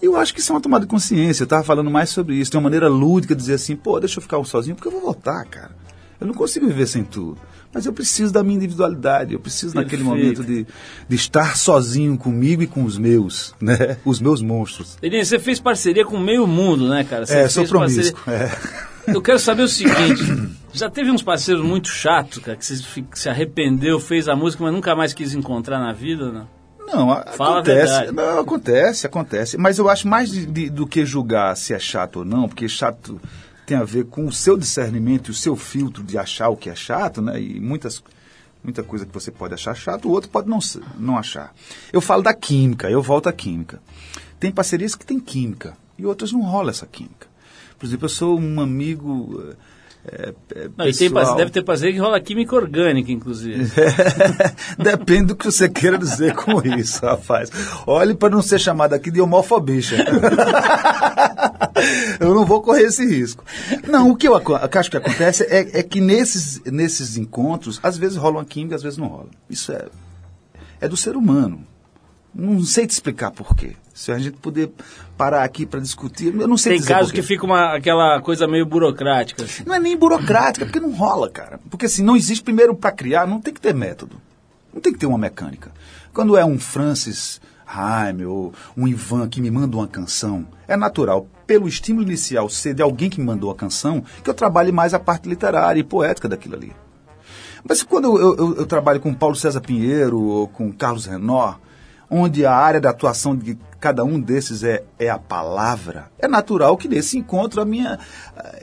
[0.00, 1.42] Eu acho que isso é uma tomada de consciência.
[1.42, 2.50] Eu estava falando mais sobre isso.
[2.50, 5.00] Tem uma maneira lúdica de dizer assim, pô, deixa eu ficar sozinho, porque eu vou
[5.00, 5.70] voltar, cara.
[6.20, 7.36] Eu não consigo viver sem tu.
[7.72, 9.34] Mas eu preciso da minha individualidade.
[9.34, 10.22] Eu preciso naquele Perfeito.
[10.22, 10.66] momento de,
[11.08, 13.98] de estar sozinho comigo e com os meus, né?
[14.06, 14.96] Os meus monstros.
[15.00, 17.26] Denise, você fez parceria com meio mundo, né, cara?
[17.26, 18.32] Você é, sou fez parceria- promíscuo.
[18.32, 18.78] É.
[19.14, 20.22] Eu quero saber o seguinte:
[20.72, 22.82] já teve uns parceiros muito chatos, cara, que você
[23.14, 26.44] se arrependeu, fez a música, mas nunca mais quis encontrar na vida, né?
[26.92, 28.12] Não, Fala acontece.
[28.12, 29.58] Não, acontece, acontece.
[29.58, 32.68] Mas eu acho mais de- de- do que julgar se é chato ou não, porque
[32.68, 33.20] chato
[33.66, 36.70] tem a ver com o seu discernimento e o seu filtro de achar o que
[36.70, 37.40] é chato, né?
[37.40, 38.02] E muitas
[38.64, 40.58] muita coisa que você pode achar chato, o outro pode não,
[40.98, 41.54] não achar.
[41.92, 43.80] Eu falo da química, eu volto à química.
[44.40, 47.28] Tem parcerias que tem química e outras não rola essa química.
[47.78, 49.54] Por exemplo, eu sou um amigo
[50.12, 53.70] é, é, Não, pessoal- deve ter parceria que rola química orgânica, inclusive.
[54.78, 57.50] Depende do que você queira dizer com isso, rapaz.
[57.86, 59.96] Olhe para não ser chamado aqui de homofobista.
[62.20, 63.44] eu não vou correr esse risco.
[63.86, 68.16] Não, o que eu acho que acontece é, é que nesses, nesses encontros, às vezes
[68.16, 69.28] rola uma química, às vezes não rola.
[69.48, 69.86] Isso é,
[70.80, 71.64] é do ser humano.
[72.34, 73.74] Não sei te explicar por quê.
[73.98, 74.70] Se a gente puder
[75.16, 78.64] parar aqui para discutir, eu não sei Tem casos que fica uma, aquela coisa meio
[78.64, 79.42] burocrática.
[79.42, 79.64] assim.
[79.66, 81.58] Não é nem burocrática, porque não rola, cara.
[81.68, 84.14] Porque assim, não existe, primeiro, para criar, não tem que ter método.
[84.72, 85.72] Não tem que ter uma mecânica.
[86.14, 91.26] Quando é um Francis Jaime ou um Ivan que me manda uma canção, é natural,
[91.44, 94.94] pelo estímulo inicial ser de alguém que me mandou a canção, que eu trabalhe mais
[94.94, 96.72] a parte literária e poética daquilo ali.
[97.68, 101.58] Mas quando eu, eu- eu- trabalho com Paulo César Pinheiro ou com Carlos Renor,
[102.08, 106.76] onde a área da atuação de cada um desses é, é a palavra, é natural
[106.76, 107.98] que nesse encontro a minha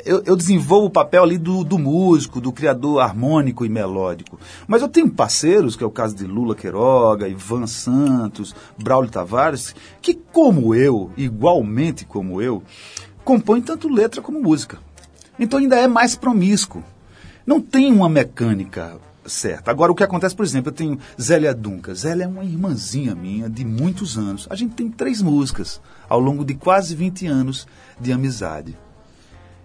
[0.06, 4.40] eu, eu desenvolvo o papel ali do, do músico, do criador harmônico e melódico.
[4.68, 9.76] Mas eu tenho parceiros, que é o caso de Lula Queiroga, Ivan Santos, Braulio Tavares,
[10.02, 12.62] que como eu, igualmente como eu,
[13.24, 14.78] compõem tanto letra como música.
[15.40, 16.84] Então ainda é mais promíscuo.
[17.46, 19.72] Não tem uma mecânica certa.
[19.72, 21.94] Agora, o que acontece, por exemplo, eu tenho Zélia Dunca.
[21.94, 24.48] Zélia é uma irmãzinha minha de muitos anos.
[24.50, 27.68] A gente tem três músicas ao longo de quase 20 anos
[28.00, 28.78] de amizade.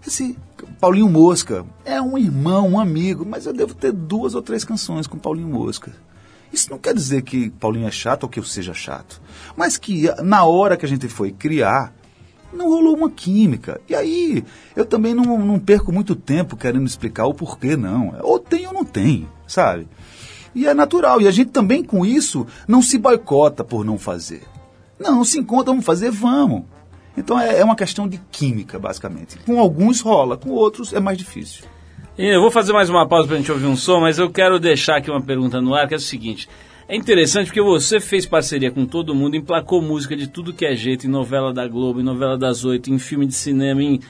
[0.07, 0.37] Esse
[0.81, 5.07] Paulinho Mosca é um irmão, um amigo, mas eu devo ter duas ou três canções
[5.07, 5.93] com Paulinho Mosca.
[6.53, 9.21] Isso não quer dizer que Paulinho é chato ou que eu seja chato,
[9.57, 11.93] mas que na hora que a gente foi criar,
[12.53, 13.81] não rolou uma química.
[13.89, 18.15] E aí, eu também não, não perco muito tempo querendo explicar o porquê, não.
[18.23, 19.87] Ou tem ou não tem, sabe?
[20.55, 21.21] E é natural.
[21.21, 24.43] E a gente também, com isso, não se boicota por não fazer.
[24.99, 26.65] Não, se encontra, vamos fazer, vamos.
[27.17, 29.39] Então é, é uma questão de química, basicamente.
[29.47, 31.65] Com alguns rola, com outros é mais difícil.
[32.19, 34.61] E eu vou fazer mais uma pausa pra gente ouvir um som, mas eu quero
[34.61, 36.49] deixar aqui uma pergunta no ar, que é o seguinte.
[36.91, 40.75] É interessante porque você fez parceria com todo mundo, emplacou música de tudo que é
[40.75, 44.01] jeito, em novela da Globo, em novela das oito, em filme de cinema, em,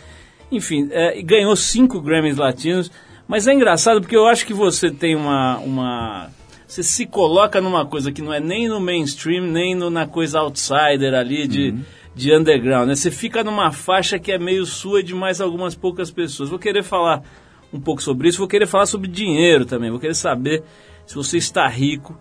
[0.50, 2.90] enfim, é, ganhou cinco Grammys latinos.
[3.28, 6.30] Mas é engraçado porque eu acho que você tem uma, uma.
[6.66, 10.40] Você se coloca numa coisa que não é nem no mainstream, nem no- na coisa
[10.40, 11.74] outsider ali de,
[12.14, 12.88] de underground.
[12.88, 12.96] Né?
[12.96, 16.48] Você fica numa faixa que é meio sua de mais algumas poucas pessoas.
[16.48, 17.22] Vou querer falar
[17.70, 19.90] um pouco sobre isso, vou querer falar sobre dinheiro também.
[19.90, 20.62] Vou querer saber
[21.06, 22.18] se você está rico,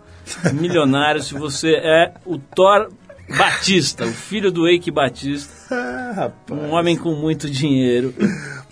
[0.54, 2.88] milionário, se você é o Thor
[3.36, 8.12] Batista, o filho do Eike Batista, Ah, um homem com muito dinheiro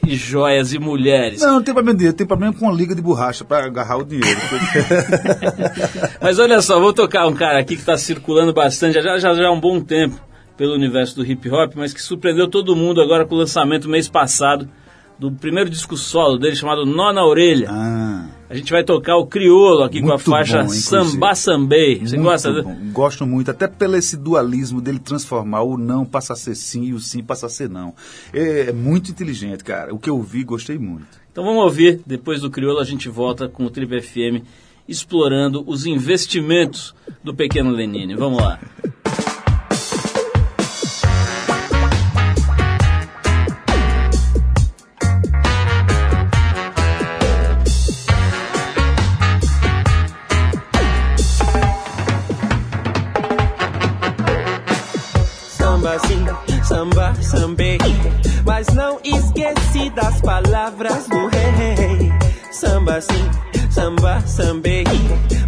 [0.04, 1.40] e joias e mulheres.
[1.40, 4.04] Não, não tem problema dinheiro, tem problema com a liga de borracha para agarrar o
[4.04, 4.40] dinheiro.
[6.20, 9.46] Mas olha só, vou tocar um cara aqui que está circulando bastante, já, já, já
[9.46, 10.20] há um bom tempo,
[10.56, 14.08] pelo universo do hip hop, mas que surpreendeu todo mundo agora com o lançamento mês
[14.08, 14.68] passado
[15.16, 17.68] do primeiro disco solo dele chamado Nó na Orelha.
[17.70, 20.68] ah, A gente vai tocar o Criolo aqui com a Muito faixa bom.
[20.70, 21.98] Samba Sambei.
[21.98, 22.62] Você muito gosta?
[22.62, 22.76] bom.
[22.92, 26.94] Gosto muito, até pelo esse dualismo dele transformar o não passa a ser sim e
[26.94, 27.94] o sim passa a ser não.
[28.32, 29.94] É, é muito inteligente, cara.
[29.94, 31.06] O que eu vi, gostei muito.
[31.30, 34.44] Então vamos ouvir, depois do Criolo a gente volta com o Trip FM
[34.88, 38.16] explorando os investimentos do pequeno Lenine.
[38.16, 38.58] Vamos lá.
[55.88, 56.27] Samba sim,
[56.64, 57.79] samba, sambei.
[58.44, 62.12] Mas não esqueci das palavras do rei.
[62.53, 64.85] Samba sim, samba, sambei.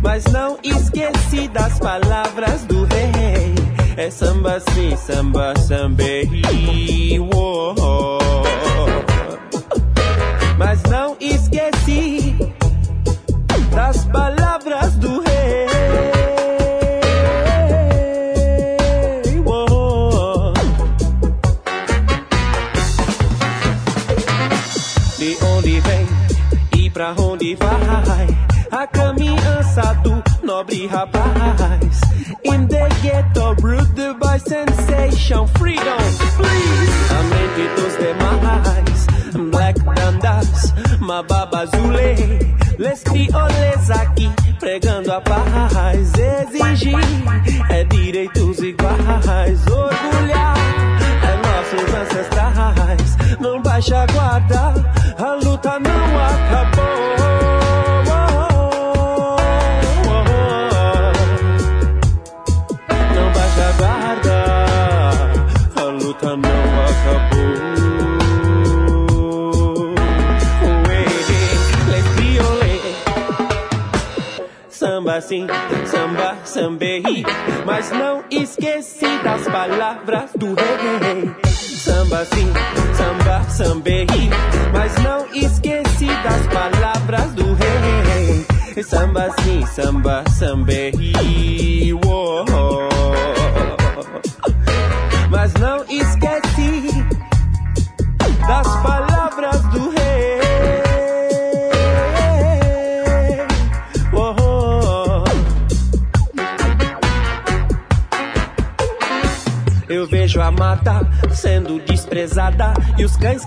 [0.02, 3.54] Mas não esqueci das palavras do rei.
[3.98, 6.26] É samba sim, samba, sambei.
[10.56, 11.79] Mas não esqueci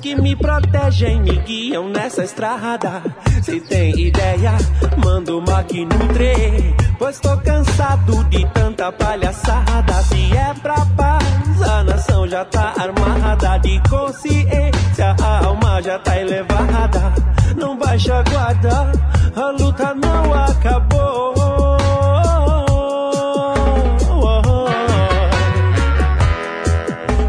[0.04, 3.02] que me protegem me guiam nessa estrada.
[3.42, 4.52] Se tem ideia,
[4.98, 9.94] manda uma que nutre, pois tô cansado de tanta palhaçada.
[10.04, 16.20] Se é pra paz, a nação já tá armada de consciência, a alma já tá
[16.20, 17.14] elevada.
[17.56, 18.92] Não baixa a guarda,
[19.34, 21.34] a luta não acabou.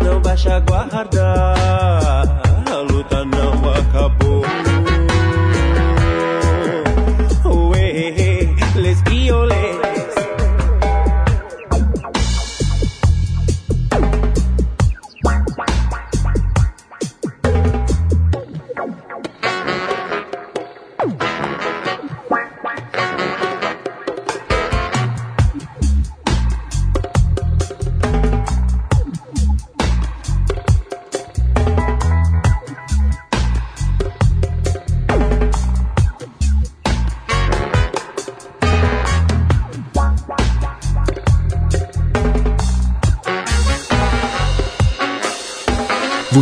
[0.02, 1.54] Não baixa a guarda,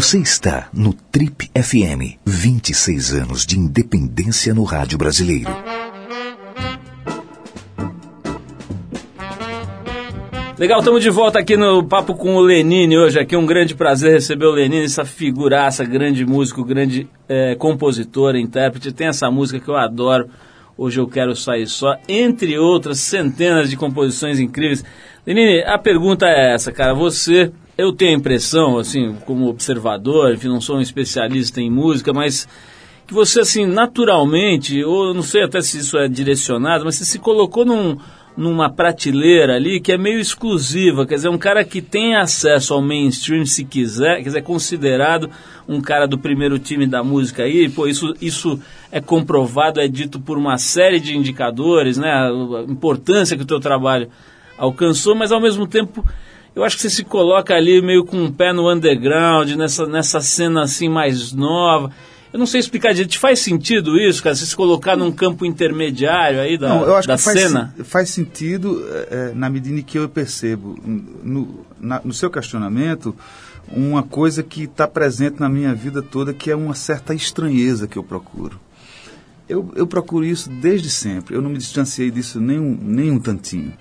[0.03, 2.19] Você está no Trip FM.
[2.27, 5.49] 26 anos de independência no rádio brasileiro.
[10.59, 13.21] Legal, estamos de volta aqui no Papo com o Lenine hoje.
[13.21, 18.91] Aqui um grande prazer receber o Lenine, essa figuraça, grande músico, grande eh, compositor, intérprete.
[18.91, 20.29] Tem essa música que eu adoro,
[20.77, 24.85] Hoje Eu Quero Sair Só, entre outras centenas de composições incríveis.
[25.25, 26.93] Lenine, a pergunta é essa, cara.
[26.93, 32.13] Você, eu tenho a impressão, assim, como observador, enfim, não sou um especialista em música,
[32.13, 32.47] mas
[33.07, 37.19] que você, assim, naturalmente, ou não sei até se isso é direcionado, mas você se
[37.19, 37.97] colocou num
[38.37, 42.81] numa prateleira ali que é meio exclusiva, quer dizer, um cara que tem acesso ao
[42.81, 45.29] mainstream se quiser, quer dizer, é considerado
[45.69, 48.59] um cara do primeiro time da música aí, pô, isso, isso
[48.91, 53.61] é comprovado, é dito por uma série de indicadores, né, a importância que o teu
[53.61, 54.09] trabalho
[54.57, 56.05] alcançou, mas ao mesmo tempo
[56.55, 60.21] eu acho que você se coloca ali meio com um pé no underground, nessa, nessa
[60.21, 61.91] cena assim mais nova.
[62.33, 63.19] Eu não sei explicar direito.
[63.19, 64.35] Faz sentido isso, cara?
[64.35, 67.75] Você se colocar num campo intermediário aí da, Não, eu acho da que faz, cena?
[67.85, 70.79] faz sentido é, na medida em que eu percebo
[71.23, 73.15] no, na- no seu questionamento
[73.71, 77.99] uma coisa que está presente na minha vida toda, que é uma certa estranheza que
[77.99, 78.59] eu procuro.
[79.49, 81.35] Eu, eu procuro isso desde sempre.
[81.35, 83.73] Eu não me distanciei disso nem um, nem um tantinho.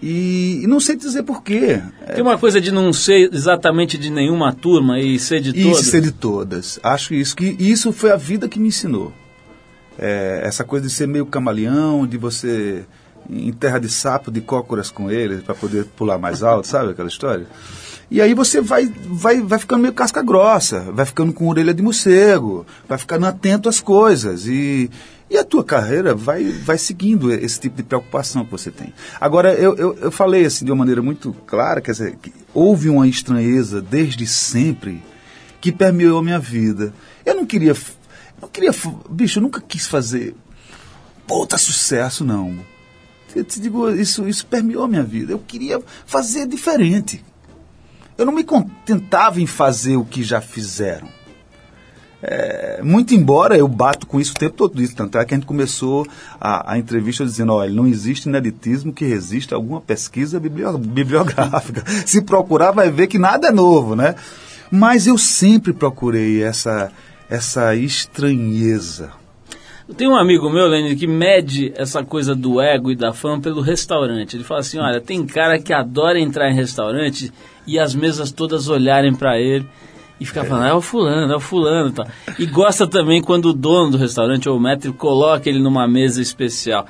[0.00, 1.82] E, e não sei dizer porquê.
[2.14, 5.86] Tem uma coisa de não ser exatamente de nenhuma turma e ser de E todas.
[5.86, 6.80] ser de todas.
[6.82, 9.12] Acho isso que isso foi a vida que me ensinou.
[9.98, 12.84] É, essa coisa de ser meio camaleão, de você
[13.30, 17.08] em terra de sapo, de cócoras com ele para poder pular mais alto, sabe aquela
[17.08, 17.46] história?
[18.10, 21.82] E aí você vai, vai, vai ficando meio casca grossa, vai ficando com orelha de
[21.82, 24.90] morcego, vai ficando atento às coisas e,
[25.32, 28.92] e a tua carreira vai, vai seguindo esse tipo de preocupação que você tem.
[29.18, 32.90] Agora, eu, eu, eu falei assim de uma maneira muito clara, quer dizer, que houve
[32.90, 35.02] uma estranheza desde sempre
[35.58, 36.92] que permeou a minha vida.
[37.24, 37.74] Eu não queria,
[38.42, 38.72] não queria,
[39.08, 40.34] bicho, eu nunca quis fazer
[41.26, 42.58] puta sucesso, não.
[43.34, 45.32] Eu te digo, isso, isso permeou a minha vida.
[45.32, 47.24] Eu queria fazer diferente.
[48.18, 51.08] Eu não me contentava em fazer o que já fizeram.
[52.22, 55.36] É, muito embora eu bato com isso o tempo todo, isso, tanto é que a
[55.36, 56.06] gente começou
[56.40, 61.82] a, a entrevista dizendo, olha, não existe ineditismo que resista a alguma pesquisa biblio- bibliográfica.
[62.06, 64.14] Se procurar vai ver que nada é novo, né?
[64.70, 66.92] Mas eu sempre procurei essa,
[67.28, 69.10] essa estranheza.
[69.96, 73.60] Tem um amigo meu, Lenny, que mede essa coisa do ego e da fama pelo
[73.60, 74.36] restaurante.
[74.36, 77.32] Ele fala assim: olha, tem cara que adora entrar em restaurante
[77.66, 79.66] e as mesas todas olharem para ele
[80.22, 82.06] e ficar falando, é o fulano, é o fulano e tal.
[82.38, 86.22] E gosta também quando o dono do restaurante ou o maître coloca ele numa mesa
[86.22, 86.86] especial.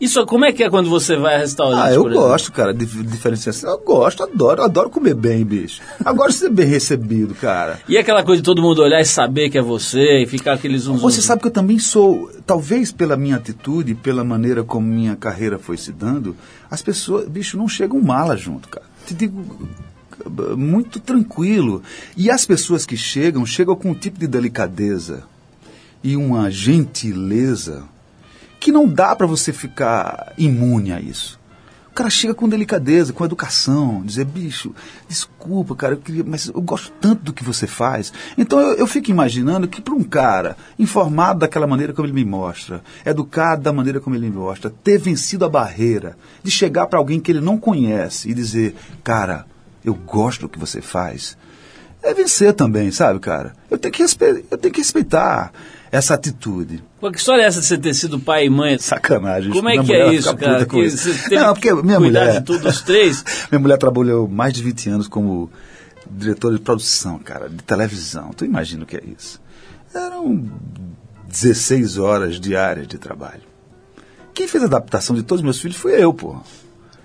[0.00, 1.90] Isso, como é que é quando você vai a restaurante?
[1.90, 3.70] Ah, eu gosto, cara, de diferenciação.
[3.70, 5.82] Eu gosto, adoro, adoro comer bem, bicho.
[6.02, 7.78] Agora ser bem recebido, cara.
[7.86, 10.78] E aquela coisa de todo mundo olhar e saber que é você e ficar aquele
[10.78, 14.86] zum, zum, Você sabe que eu também sou, talvez pela minha atitude, pela maneira como
[14.86, 16.34] minha carreira foi se dando,
[16.70, 18.86] as pessoas, bicho, não chegam mala junto, cara.
[19.06, 19.44] Te digo
[20.56, 21.82] muito tranquilo.
[22.16, 25.24] E as pessoas que chegam, chegam com um tipo de delicadeza
[26.02, 27.84] e uma gentileza
[28.58, 31.40] que não dá para você ficar imune a isso.
[31.90, 34.72] O cara chega com delicadeza, com educação, dizer, bicho,
[35.08, 38.12] desculpa, cara, eu queria, mas eu gosto tanto do que você faz.
[38.38, 42.24] Então eu, eu fico imaginando que para um cara informado daquela maneira como ele me
[42.24, 46.98] mostra, educado da maneira como ele me mostra, ter vencido a barreira de chegar para
[46.98, 49.44] alguém que ele não conhece e dizer, cara,
[49.84, 51.36] eu gosto do que você faz,
[52.02, 53.52] é vencer também, sabe, cara?
[53.70, 55.52] Eu tenho que, respe- eu tenho que respeitar
[55.92, 56.82] essa atitude.
[57.00, 58.78] Pô, que história é essa de você ter sido pai e mãe?
[58.78, 59.50] Sacanagem.
[59.52, 60.64] Como é que é isso, cara?
[60.64, 61.08] Que isso.
[61.34, 62.38] Não, porque minha cuidar mulher.
[62.40, 63.24] de tudo, os três?
[63.50, 65.50] minha mulher trabalhou mais de 20 anos como
[66.10, 68.30] diretora de produção, cara, de televisão.
[68.36, 69.40] Tu imagina o que é isso?
[69.94, 70.48] Eram
[71.28, 73.42] 16 horas diárias de trabalho.
[74.32, 76.36] Quem fez a adaptação de todos os meus filhos foi eu, pô.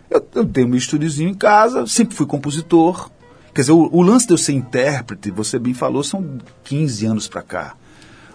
[0.10, 3.10] Eu, eu tenho meu estúdiozinho em casa, sempre fui compositor.
[3.54, 7.28] Quer dizer, o, o lance de eu ser intérprete, você bem falou, são 15 anos
[7.28, 7.76] pra cá.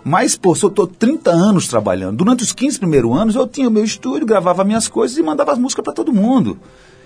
[0.03, 3.69] Mas, pô, se eu tô 30 anos trabalhando, durante os 15 primeiros anos eu tinha
[3.69, 6.59] o meu estúdio, gravava minhas coisas e mandava as músicas pra todo mundo.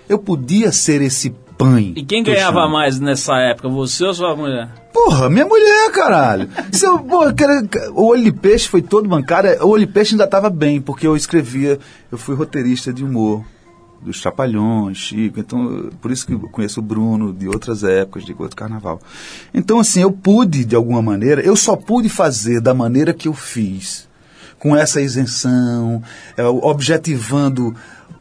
[0.07, 1.93] Eu podia ser esse pãe.
[1.95, 2.73] E quem ganhava chamo.
[2.73, 4.69] mais nessa época, você ou sua mulher?
[4.93, 6.49] Porra, minha mulher, caralho.
[6.71, 9.51] Se eu, pô, cara, o Olho de Peixe foi todo bancário.
[9.65, 11.79] O Olho de Peixe ainda estava bem, porque eu escrevia,
[12.11, 13.43] eu fui roteirista de humor.
[14.05, 18.35] Dos Trapalhões, Chico, então, por isso que eu conheço o Bruno de outras épocas, de
[18.37, 19.01] outro carnaval.
[19.53, 23.33] Então, assim, eu pude, de alguma maneira, eu só pude fazer da maneira que eu
[23.33, 24.07] fiz,
[24.59, 26.01] com essa isenção,
[26.37, 27.75] é, objetivando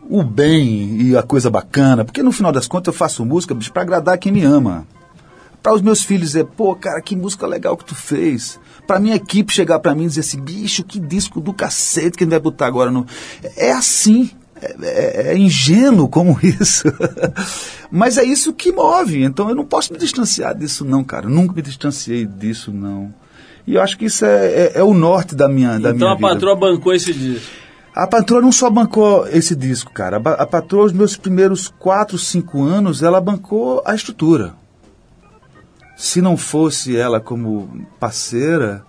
[0.09, 3.83] o bem e a coisa bacana, porque no final das contas eu faço música para
[3.83, 4.87] agradar quem me ama
[5.65, 8.61] para os meus filhos dizer, pô, cara, que música legal que tu fez.
[8.87, 12.23] Para minha equipe chegar para mim e dizer assim, bicho, que disco do cacete que
[12.23, 13.07] a gente vai botar agora no.
[13.57, 14.31] É assim.
[14.83, 16.85] É, é- é ingênuo como isso.
[17.91, 19.23] Mas é isso que move.
[19.23, 21.29] Então eu não posso me distanciar disso, não, cara.
[21.29, 23.13] Nunca me distanciei disso, não.
[23.67, 26.11] E eu acho que isso é, é- é o norte da minha, da então minha
[26.13, 26.29] a vida.
[26.29, 27.51] patroa bancou esse disco.
[27.95, 30.17] A patroa não só bancou esse disco, cara.
[30.23, 34.55] A A patroa, os meus primeiros 4, 5 anos, ela bancou a estrutura.
[35.97, 38.85] Se não fosse ela como parceira,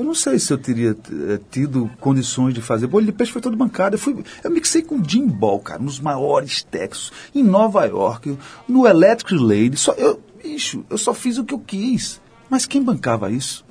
[0.00, 2.86] eu não sei se eu teria eh, tido condições de fazer.
[2.86, 3.96] Bolho de Peixe foi todo bancado.
[3.96, 8.36] Eu, fui, eu mixei com Jim Ball, cara, nos maiores textos, em Nova York,
[8.66, 9.76] no Electric Lady.
[9.76, 12.18] Só, eu, bicho, eu só fiz o que eu quis.
[12.48, 13.64] Mas quem bancava isso?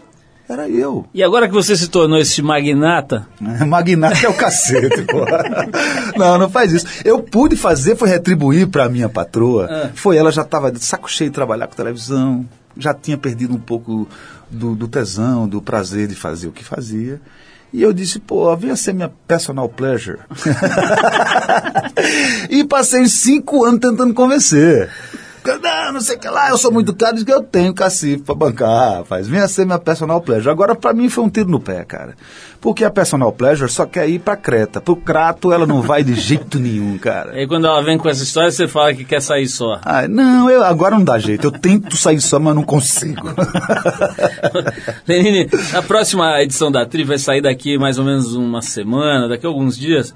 [0.48, 1.06] Era eu.
[1.14, 3.28] E agora que você se tornou esse magnata,
[3.68, 5.26] Magnata é o cacete, pô.
[6.18, 6.86] Não, não faz isso.
[7.06, 9.68] Eu pude fazer, foi retribuir pra minha patroa.
[9.70, 9.90] Ah.
[9.94, 12.46] Foi, ela já estava de saco cheio de trabalhar com televisão,
[12.78, 14.08] já tinha perdido um pouco
[14.50, 17.22] do, do tesão, do prazer de fazer o que fazia.
[17.72, 20.18] E eu disse, pô, venha ser minha personal pleasure.
[22.50, 24.90] e passei cinco anos tentando convencer.
[25.46, 28.24] Não, não sei o que lá, eu sou muito caro, diz que eu tenho cacife
[28.24, 29.28] pra bancar, rapaz.
[29.28, 30.50] Venha ser minha personal pleasure.
[30.50, 32.16] Agora, pra mim, foi um tiro no pé, cara.
[32.62, 34.82] Porque a personal pleasure só quer ir pra Creta.
[34.82, 37.32] Pro Crato, ela não vai de jeito nenhum, cara.
[37.32, 39.80] aí quando ela vem com essa história, você fala que quer sair só.
[39.84, 41.48] Ah, não, eu, agora não dá jeito.
[41.48, 43.28] Eu tento sair só, mas não consigo.
[45.08, 49.46] Lenine, a próxima edição da Tri vai sair daqui mais ou menos uma semana, daqui
[49.46, 50.14] a alguns dias.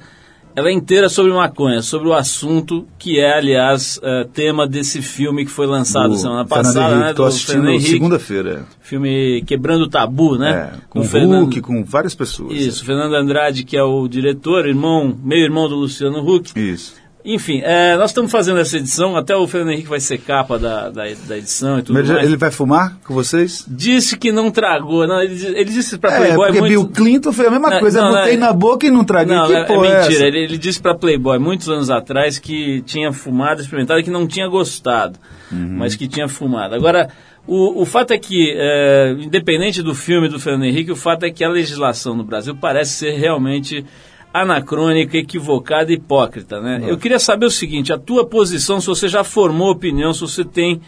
[0.56, 5.46] Ela é inteira sobre maconha, sobre o assunto que é, aliás, eh, tema desse filme
[5.46, 7.14] que foi lançado Do semana passada, Henrique, né?
[7.14, 8.66] Tô do assistindo segunda-feira.
[8.80, 10.72] filme Quebrando o Tabu, né?
[10.76, 12.54] É, com o Fernando- Hulk, com várias pessoas.
[12.56, 16.52] Isso, Fernando Andrade, que é o diretor, irmão, meio irmão do Luciano Huck.
[16.60, 17.02] Isso.
[17.26, 20.90] Enfim, é, nós estamos fazendo essa edição, até o Fernando Henrique vai ser capa da,
[20.90, 22.26] da, da edição e tudo Mas mais.
[22.26, 23.64] ele vai fumar com vocês?
[23.66, 26.72] Disse que não tragou, não, ele, ele disse pra É, Playboy porque muito...
[26.72, 28.02] Bill Clinton foi a mesma Não, coisa.
[28.02, 29.34] não, eu botei não, na boca e não traguei.
[29.36, 30.28] Não, que é, é porra é mentira.
[30.28, 34.28] ele, ele disse pra Playboy muitos anos atrás que tinha fumado, experimentado e que não
[34.28, 35.18] tinha gostado,
[35.50, 35.76] Uhum.
[35.78, 36.76] mas que tinha fumado.
[36.76, 37.08] Agora,
[37.48, 41.32] o, o fato é que, é, independente do filme do Fernando Henrique, o fato é
[41.32, 43.86] que a legislação no Brasil parece ser realmente
[44.34, 46.60] anacrônica, equivocada e hipócrita.
[46.60, 46.82] Né?
[46.88, 50.44] Eu queria saber o seguinte, a tua posição, se você já formou opinião, se você
[50.44, 50.82] tem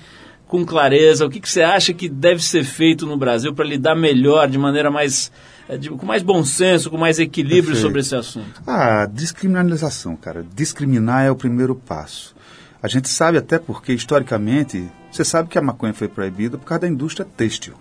[0.47, 3.95] com clareza, o que, que você acha que deve ser feito no Brasil para lidar
[3.95, 5.31] melhor, de maneira mais
[5.79, 7.81] de- com mais bom senso, com mais equilíbrio Perfeito.
[7.81, 8.61] sobre esse assunto?
[8.67, 10.45] Ah, descriminalização, cara.
[10.55, 12.35] Discriminar é o primeiro passo.
[12.81, 16.81] A gente sabe até porque, historicamente, você sabe que a maconha foi proibida por causa
[16.81, 17.73] da indústria têxtil.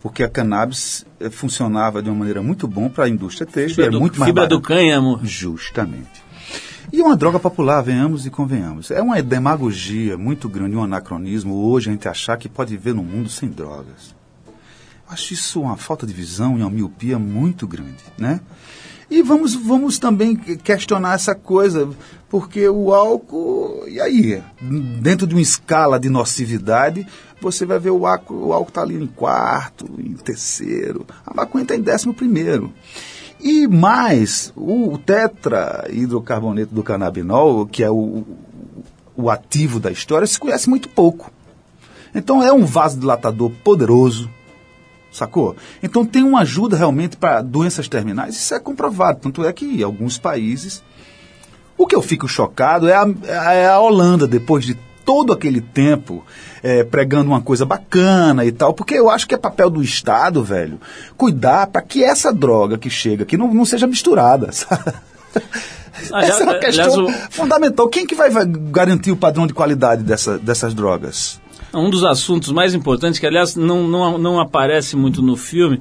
[0.00, 3.90] Porque a cannabis eh, funcionava de uma maneira muito bom para a indústria têxtil, é
[3.90, 5.20] do, muito mais fibra do cânhamo.
[5.22, 6.24] Justamente.
[6.92, 8.90] E é uma droga popular, venhamos e convenhamos.
[8.90, 13.02] É uma demagogia muito grande, um anacronismo hoje a gente achar que pode viver num
[13.02, 14.14] mundo sem drogas.
[15.08, 18.40] Acho isso uma falta de visão e uma miopia muito grande, né?
[19.08, 21.88] E vamos, vamos também questionar essa coisa,
[22.28, 24.42] porque o álcool, e aí?
[25.00, 27.06] Dentro de uma escala de nocividade,
[27.40, 31.62] você vai ver o álcool, o álcool está ali em quarto, em terceiro, a maconha
[31.62, 32.72] está em décimo primeiro.
[33.40, 38.24] E mais, o tetrahidrocarboneto do canabinol, que é o,
[39.14, 41.30] o ativo da história, se conhece muito pouco.
[42.14, 44.30] Então é um vasodilatador poderoso,
[45.12, 45.54] sacou?
[45.82, 49.20] Então tem uma ajuda realmente para doenças terminais, isso é comprovado.
[49.20, 50.82] Tanto é que em alguns países.
[51.78, 53.06] O que eu fico chocado é a,
[53.52, 56.22] é a Holanda, depois de todo aquele tempo
[56.62, 60.42] é, pregando uma coisa bacana e tal, porque eu acho que é papel do Estado,
[60.44, 60.78] velho,
[61.16, 64.50] cuidar para que essa droga que chega aqui não, não seja misturada.
[64.52, 64.92] sabe?
[66.12, 67.88] Aliás- Essa é uma aliás, questão o- fundamental.
[67.88, 68.28] Quem que vai
[68.70, 71.40] garantir o padrão de qualidade dessa, dessas drogas?
[71.72, 75.80] Um dos assuntos mais importantes, que aliás não, não, não aparece muito no filme,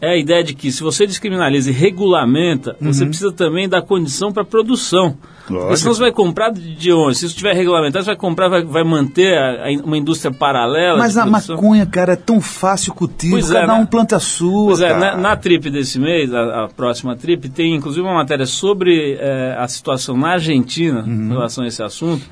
[0.00, 4.32] é a ideia de que se você descriminaliza e regulamenta, você precisa também dar condição
[4.32, 5.16] para produção.
[5.50, 5.76] Lógico.
[5.76, 7.16] senão você vai comprar de de onde?
[7.16, 10.96] Se isso estiver regulamentado, você vai comprar, vai, vai manter a- a uma indústria paralela.
[10.98, 11.56] Mas a produção.
[11.56, 13.78] maconha, cara, é tão fácil cultivo, Pois é, cada né?
[13.80, 17.48] um planta a sua, Pois é, na, na trip desse mês, a, a próxima trip,
[17.48, 21.26] tem inclusive uma matéria sobre eh, a situação na Argentina Uhum.
[21.26, 22.24] em relação a esse assunto.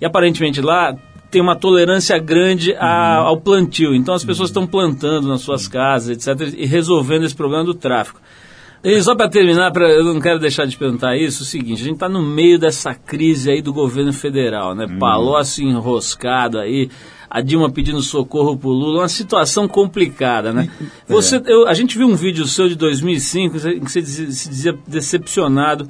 [0.00, 0.94] E aparentemente lá
[1.30, 3.26] tem uma tolerância grande a- Uhum.
[3.28, 3.94] ao plantio.
[3.94, 8.20] Então as pessoas estão plantando nas suas casas, etc., e resolvendo esse problema do tráfico.
[8.82, 11.84] E só para terminar, pra, eu não quero deixar de perguntar isso, o seguinte, a
[11.84, 14.86] gente está no meio dessa crise aí do governo federal, né?
[14.98, 16.88] Palocci enroscado aí,
[17.28, 20.70] a Dilma pedindo socorro pro Lula, uma situação complicada, né?
[21.06, 24.48] Você, eu- a gente viu um vídeo seu de 2005 em que você dizia- se
[24.48, 25.86] dizia decepcionado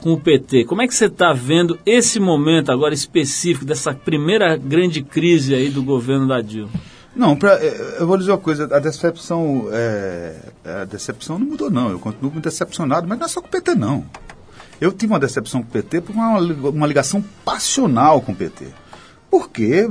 [0.00, 0.64] com o PT.
[0.64, 5.68] Como é que você está vendo esse momento agora específico dessa primeira grande crise aí
[5.70, 6.68] do governo da Dilma?
[7.14, 11.70] Não, pra, eh, eu vou dizer uma coisa, a decepção, é, a decepção não mudou
[11.70, 14.04] não, eu continuo decepcionado, mas não é só com o PT não.
[14.80, 18.66] Eu tive uma decepção com o PT por uma, uma ligação passional com o PT.
[19.30, 19.88] Porque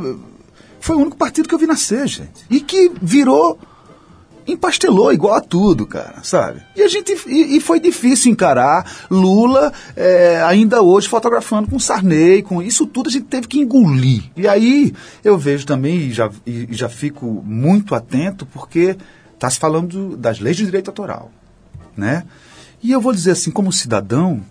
[0.79, 2.45] foi o único partido que eu vi nascer, gente.
[2.49, 3.57] E que virou,
[4.47, 6.61] empastelou igual a tudo, cara, sabe?
[6.75, 12.41] E a gente e, e foi difícil encarar Lula é, ainda hoje fotografando com Sarney,
[12.41, 14.23] com isso tudo a gente teve que engolir.
[14.35, 18.97] E aí eu vejo também e já, e, já fico muito atento porque
[19.33, 21.31] está se falando das leis de direito autoral,
[21.95, 22.23] né?
[22.81, 24.41] E eu vou dizer assim, como cidadão,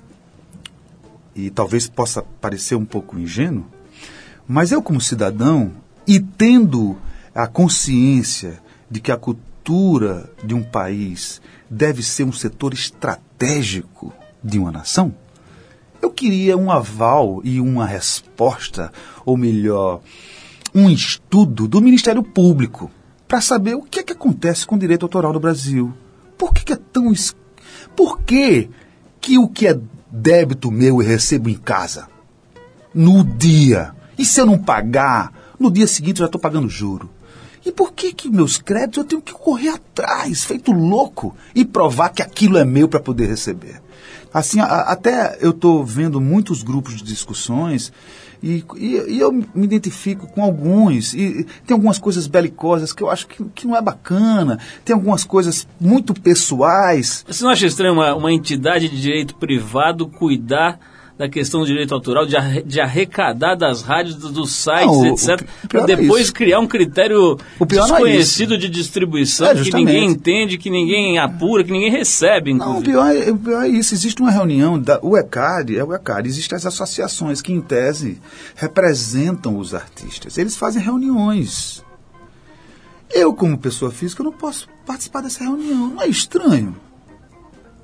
[1.34, 3.66] e talvez possa parecer um pouco ingênuo,
[4.48, 5.72] mas eu, como cidadão,
[6.06, 6.96] e tendo
[7.34, 9.51] a consciência de que a cultura
[10.44, 11.40] de um país
[11.70, 15.14] deve ser um setor estratégico de uma nação,
[16.00, 18.92] eu queria um aval e uma resposta,
[19.24, 20.00] ou melhor,
[20.74, 22.90] um estudo do Ministério Público
[23.28, 25.92] para saber o que é que acontece com o direito autoral no Brasil.
[26.36, 27.12] Por que, que é tão.
[27.12, 27.36] es-
[27.94, 28.68] Por que,
[29.20, 29.78] que o que é
[30.10, 32.08] débito meu eu recebo em casa?
[32.94, 33.94] no dia.
[34.18, 37.08] E se eu não pagar, no dia seguinte eu já estou pagando juro.
[37.64, 42.08] E por que que meus créditos eu tenho que correr atrás, feito louco, e provar
[42.10, 43.80] que aquilo é meu para poder receber?
[44.34, 47.92] Assim, a- até eu estou vendo muitos grupos de discussões
[48.42, 51.12] e, e- e eu me identifico com alguns.
[51.14, 54.58] E tem algumas coisas belicosas que eu acho que, que não é bacana.
[54.84, 57.24] Tem algumas coisas muito pessoais.
[57.28, 60.80] Você não acha estranho uma, uma entidade de direito privado cuidar
[61.18, 65.06] da questão do direito autoral, de, arre- de arrecadar das rádios, do- dos sites, Não,
[65.06, 66.32] etc., o pior é depois isso.
[66.32, 71.70] criar um critério é desconhecido de distribuição, É, que ninguém entende, que ninguém apura, que
[71.70, 72.92] ninguém recebe, Não, o inclusive.
[72.92, 73.94] pior, é, o pior é isso.
[73.94, 78.18] Existe uma reunião, da, o ECAD, é o ECAD, existem as associações que, em tese,
[78.56, 80.38] representam os artistas.
[80.38, 81.84] Eles fazem reuniões.
[83.14, 85.88] Eu, como pessoa física, não posso participar dessa reunião.
[85.88, 86.74] Não é estranho?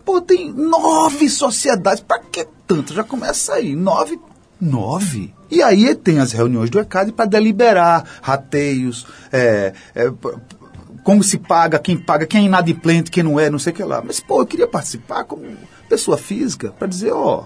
[0.09, 2.03] Pô, tem nove sociedades.
[2.03, 2.95] Pra que tanto?
[2.95, 3.77] Já começa aí.
[3.77, 4.19] Nove.
[4.59, 5.35] Nove.
[5.51, 10.11] E aí tem as reuniões do ECAD para deliberar rateios, é, é,
[11.05, 13.85] como se paga, quem paga, quem é inadimplente, quem não é, não sei o que
[13.85, 14.03] lá.
[14.03, 15.45] Mas, pô, eu queria participar como
[15.91, 17.45] pessoa física para dizer, ó,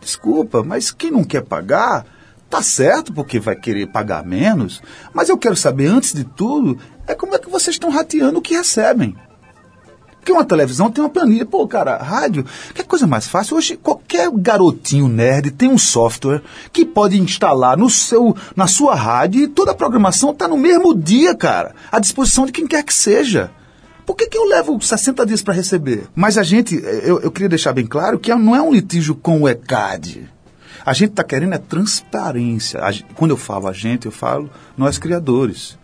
[0.00, 2.04] desculpa, mas quem não quer pagar,
[2.50, 4.82] tá certo porque vai querer pagar menos,
[5.12, 6.76] mas eu quero saber, antes de tudo,
[7.06, 9.14] é como é que vocês estão rateando o que recebem.
[10.24, 11.44] Porque uma televisão tem uma planilha.
[11.44, 13.58] Pô, cara, rádio, que coisa mais fácil.
[13.58, 16.40] Hoje, qualquer garotinho nerd tem um software
[16.72, 20.94] que pode instalar no seu, na sua rádio e toda a programação está no mesmo
[20.94, 23.50] dia, cara, à disposição de quem quer que seja.
[24.06, 26.06] Por que, que eu levo 60 dias para receber?
[26.14, 29.42] Mas a gente, eu, eu queria deixar bem claro que não é um litígio com
[29.42, 30.26] o ECAD.
[30.86, 32.80] A gente está querendo é transparência.
[33.14, 35.76] Quando eu falo a gente, eu falo nós criadores,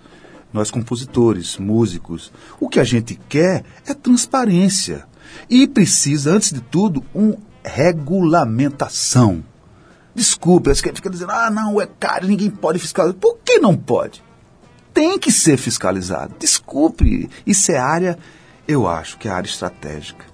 [0.52, 2.32] nós compositores, músicos.
[2.58, 5.06] O que a gente quer é transparência.
[5.48, 9.44] E precisa, antes de tudo, um regulamentação.
[10.14, 13.16] Desculpe, você fica dizendo, ah, não, é caro, ninguém pode fiscalizar.
[13.18, 14.22] Por que não pode?
[14.92, 16.34] Tem que ser fiscalizado.
[16.38, 18.18] Desculpe, isso é área,
[18.66, 20.24] eu acho que é área estratégica.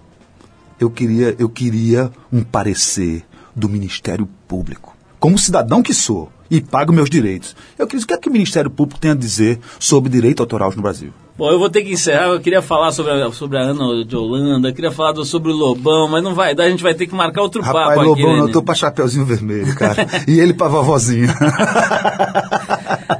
[0.81, 4.97] Eu queria, eu queria um parecer do Ministério Público.
[5.19, 7.57] Como cidadão que sou e pago meus direitos.
[7.78, 10.72] Eu queria o que é que o Ministério Público tem a dizer sobre direito autoral
[10.74, 11.12] no Brasil.
[11.39, 12.28] Bom, eu vou ter que encerrar.
[12.28, 15.55] Eu queria falar sobre a, sobre a Ana de Holanda, queria falar do- sobre o
[15.55, 16.64] Lobão, mas não vai dar.
[16.64, 18.22] A gente vai ter que marcar outro Rapaz, papo aqui.
[18.22, 20.07] Lobão, né, eu tô pra Chapeuzinho Vermelho, cara.
[20.26, 21.28] e ele pra vovozinha.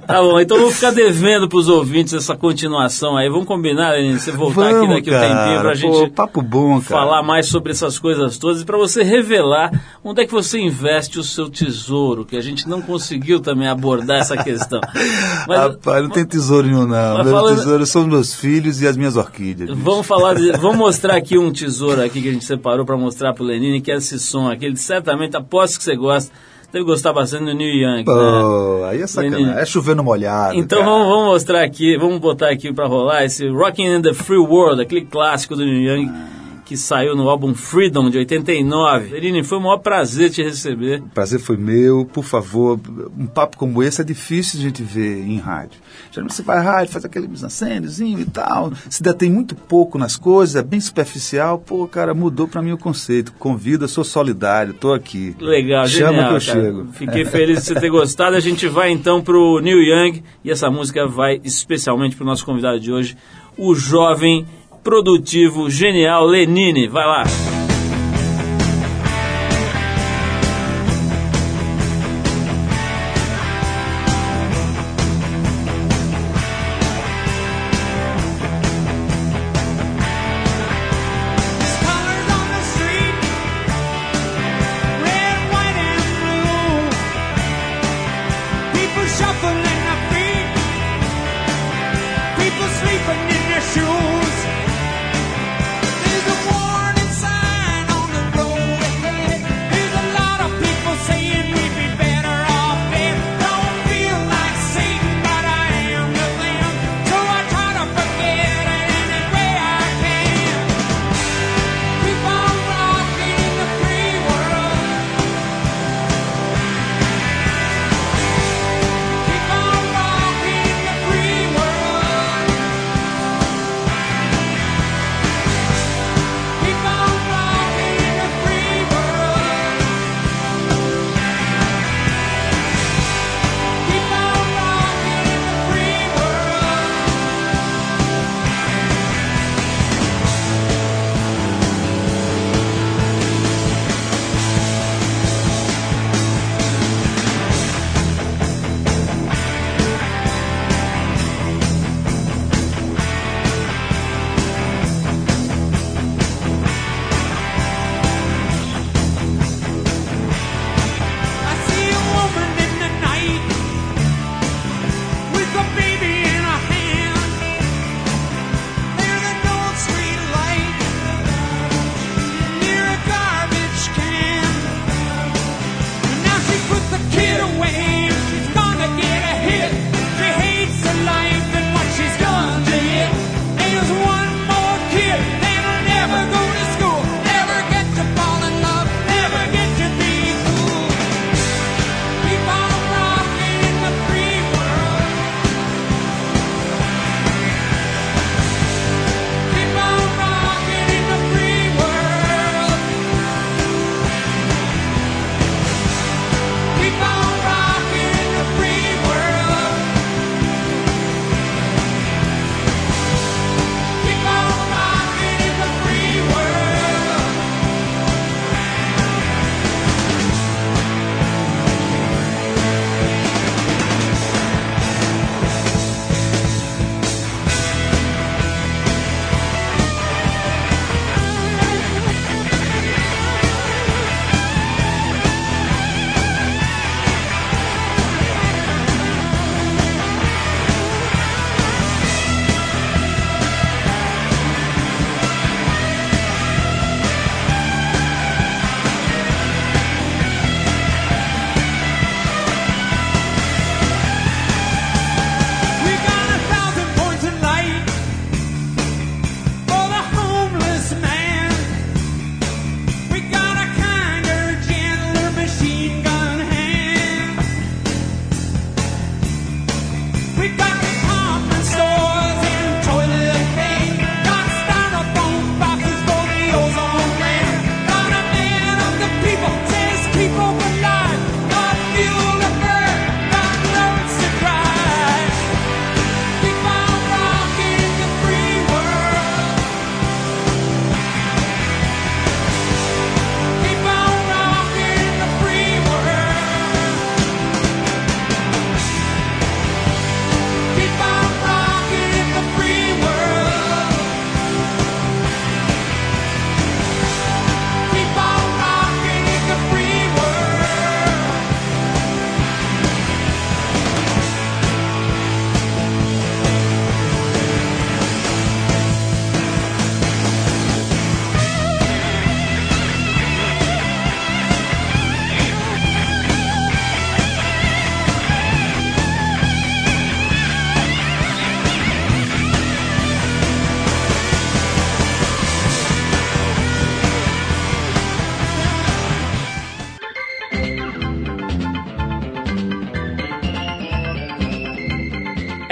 [0.07, 3.29] Tá bom, então eu vou ficar devendo pros ouvintes essa continuação aí.
[3.29, 5.75] Vamos combinar, Lenine, você voltar aqui Vamos, daqui a um tempinho pra cara.
[5.75, 6.83] gente Pô, papo bom, cara.
[7.03, 9.71] falar mais sobre essas coisas todas e pra você revelar
[10.05, 14.21] onde é que você investe o seu tesouro, que a gente não conseguiu também abordar
[14.21, 14.81] essa questão.
[15.49, 17.14] Mas- Rapaz, não tem tesouro nenhum, não.
[17.19, 19.71] Mas Meus falando- tesouros são meus filhos e as minhas orquídeas.
[19.71, 19.83] bicho.
[19.83, 23.33] Vamos falar, de- vamos mostrar aqui um tesouro aqui que a gente separou para mostrar
[23.35, 24.67] pro Lenine, que é esse som aqui.
[24.67, 26.33] Ele certamente aposto que você gosta.
[26.73, 27.99] Deve gostar bastante do New Young.
[27.99, 28.05] né?
[28.05, 29.49] Pô, aí é sacanagem.
[29.57, 30.59] É chovendo molhado.
[30.59, 34.37] Então vamos, vamos mostrar aqui, vamos botar aqui para rolar esse Rockin' in the Free
[34.37, 36.11] World, aquele clássico do New Young
[36.67, 39.11] que saiu no álbum Freedom de 89.
[39.11, 41.01] Lenine, foi um maior prazer te receber.
[41.01, 42.79] O prazer foi meu, por favor.
[43.17, 45.79] Um papo como esse é difícil a gente ver em rádio.
[46.11, 50.17] Geralmente você vai à rádio, faz aquele mise-en-scenezinho e tal, se detém muito pouco nas
[50.17, 51.59] coisas, é bem superficial.
[51.61, 53.33] Pô, cara, mudou pra mim o conceito.
[53.39, 55.37] Convida, sou solidário, tô aqui.
[55.39, 56.62] Legal, Chama genial, que eu cara.
[56.62, 56.87] chego.
[56.95, 58.35] Fiquei feliz de você ter gostado.
[58.35, 62.81] A gente vai então pro Neil Young e essa música vai especialmente pro nosso convidado
[62.81, 63.17] de hoje,
[63.57, 64.45] o jovem,
[64.87, 66.87] produtivo, genial Lenine.
[66.87, 67.56] Vai lá.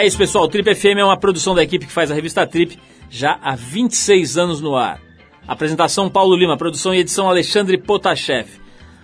[0.04, 0.44] É isso, pessoal.
[0.44, 2.78] O Trip FM é uma produção da equipe que faz a revista Trip
[3.08, 5.00] já há 26 anos no ar.
[5.48, 8.46] Apresentação Paulo Lima, produção e edição Alexandre Potashev.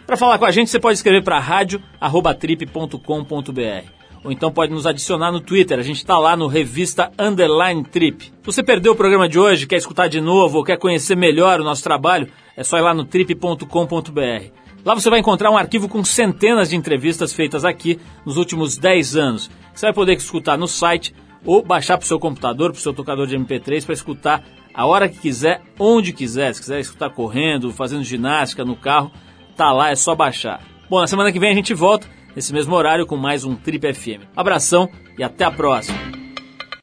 [0.07, 3.89] Para falar com a gente, você pode escrever para rádio@trip.com.br
[4.23, 5.79] ou então pode nos adicionar no Twitter.
[5.79, 8.25] A gente está lá no Revista Underline Trip.
[8.25, 11.63] Se você perdeu o programa de hoje, quer escutar de novo ou quer conhecer melhor
[11.63, 14.60] o nosso trabalho, é só ir lá no trip.com.br.
[14.85, 19.17] Lá você vai encontrar um arquivo com centenas de entrevistas feitas aqui nos últimos 10
[19.17, 19.51] anos.
[19.75, 21.15] Você vai poder escutar no site
[21.45, 24.43] ou baixar para o seu computador, para o seu tocador de MP3 para escutar
[24.75, 26.55] a hora que quiser, onde quiser.
[26.55, 29.11] Se quiser escutar correndo, fazendo ginástica no carro,
[29.57, 30.63] tá lá, é só baixar.
[30.89, 33.93] Bom, na semana que vem a gente volta nesse mesmo horário com mais um Trip
[33.93, 34.25] FM.
[34.35, 36.20] Abração e até a próxima.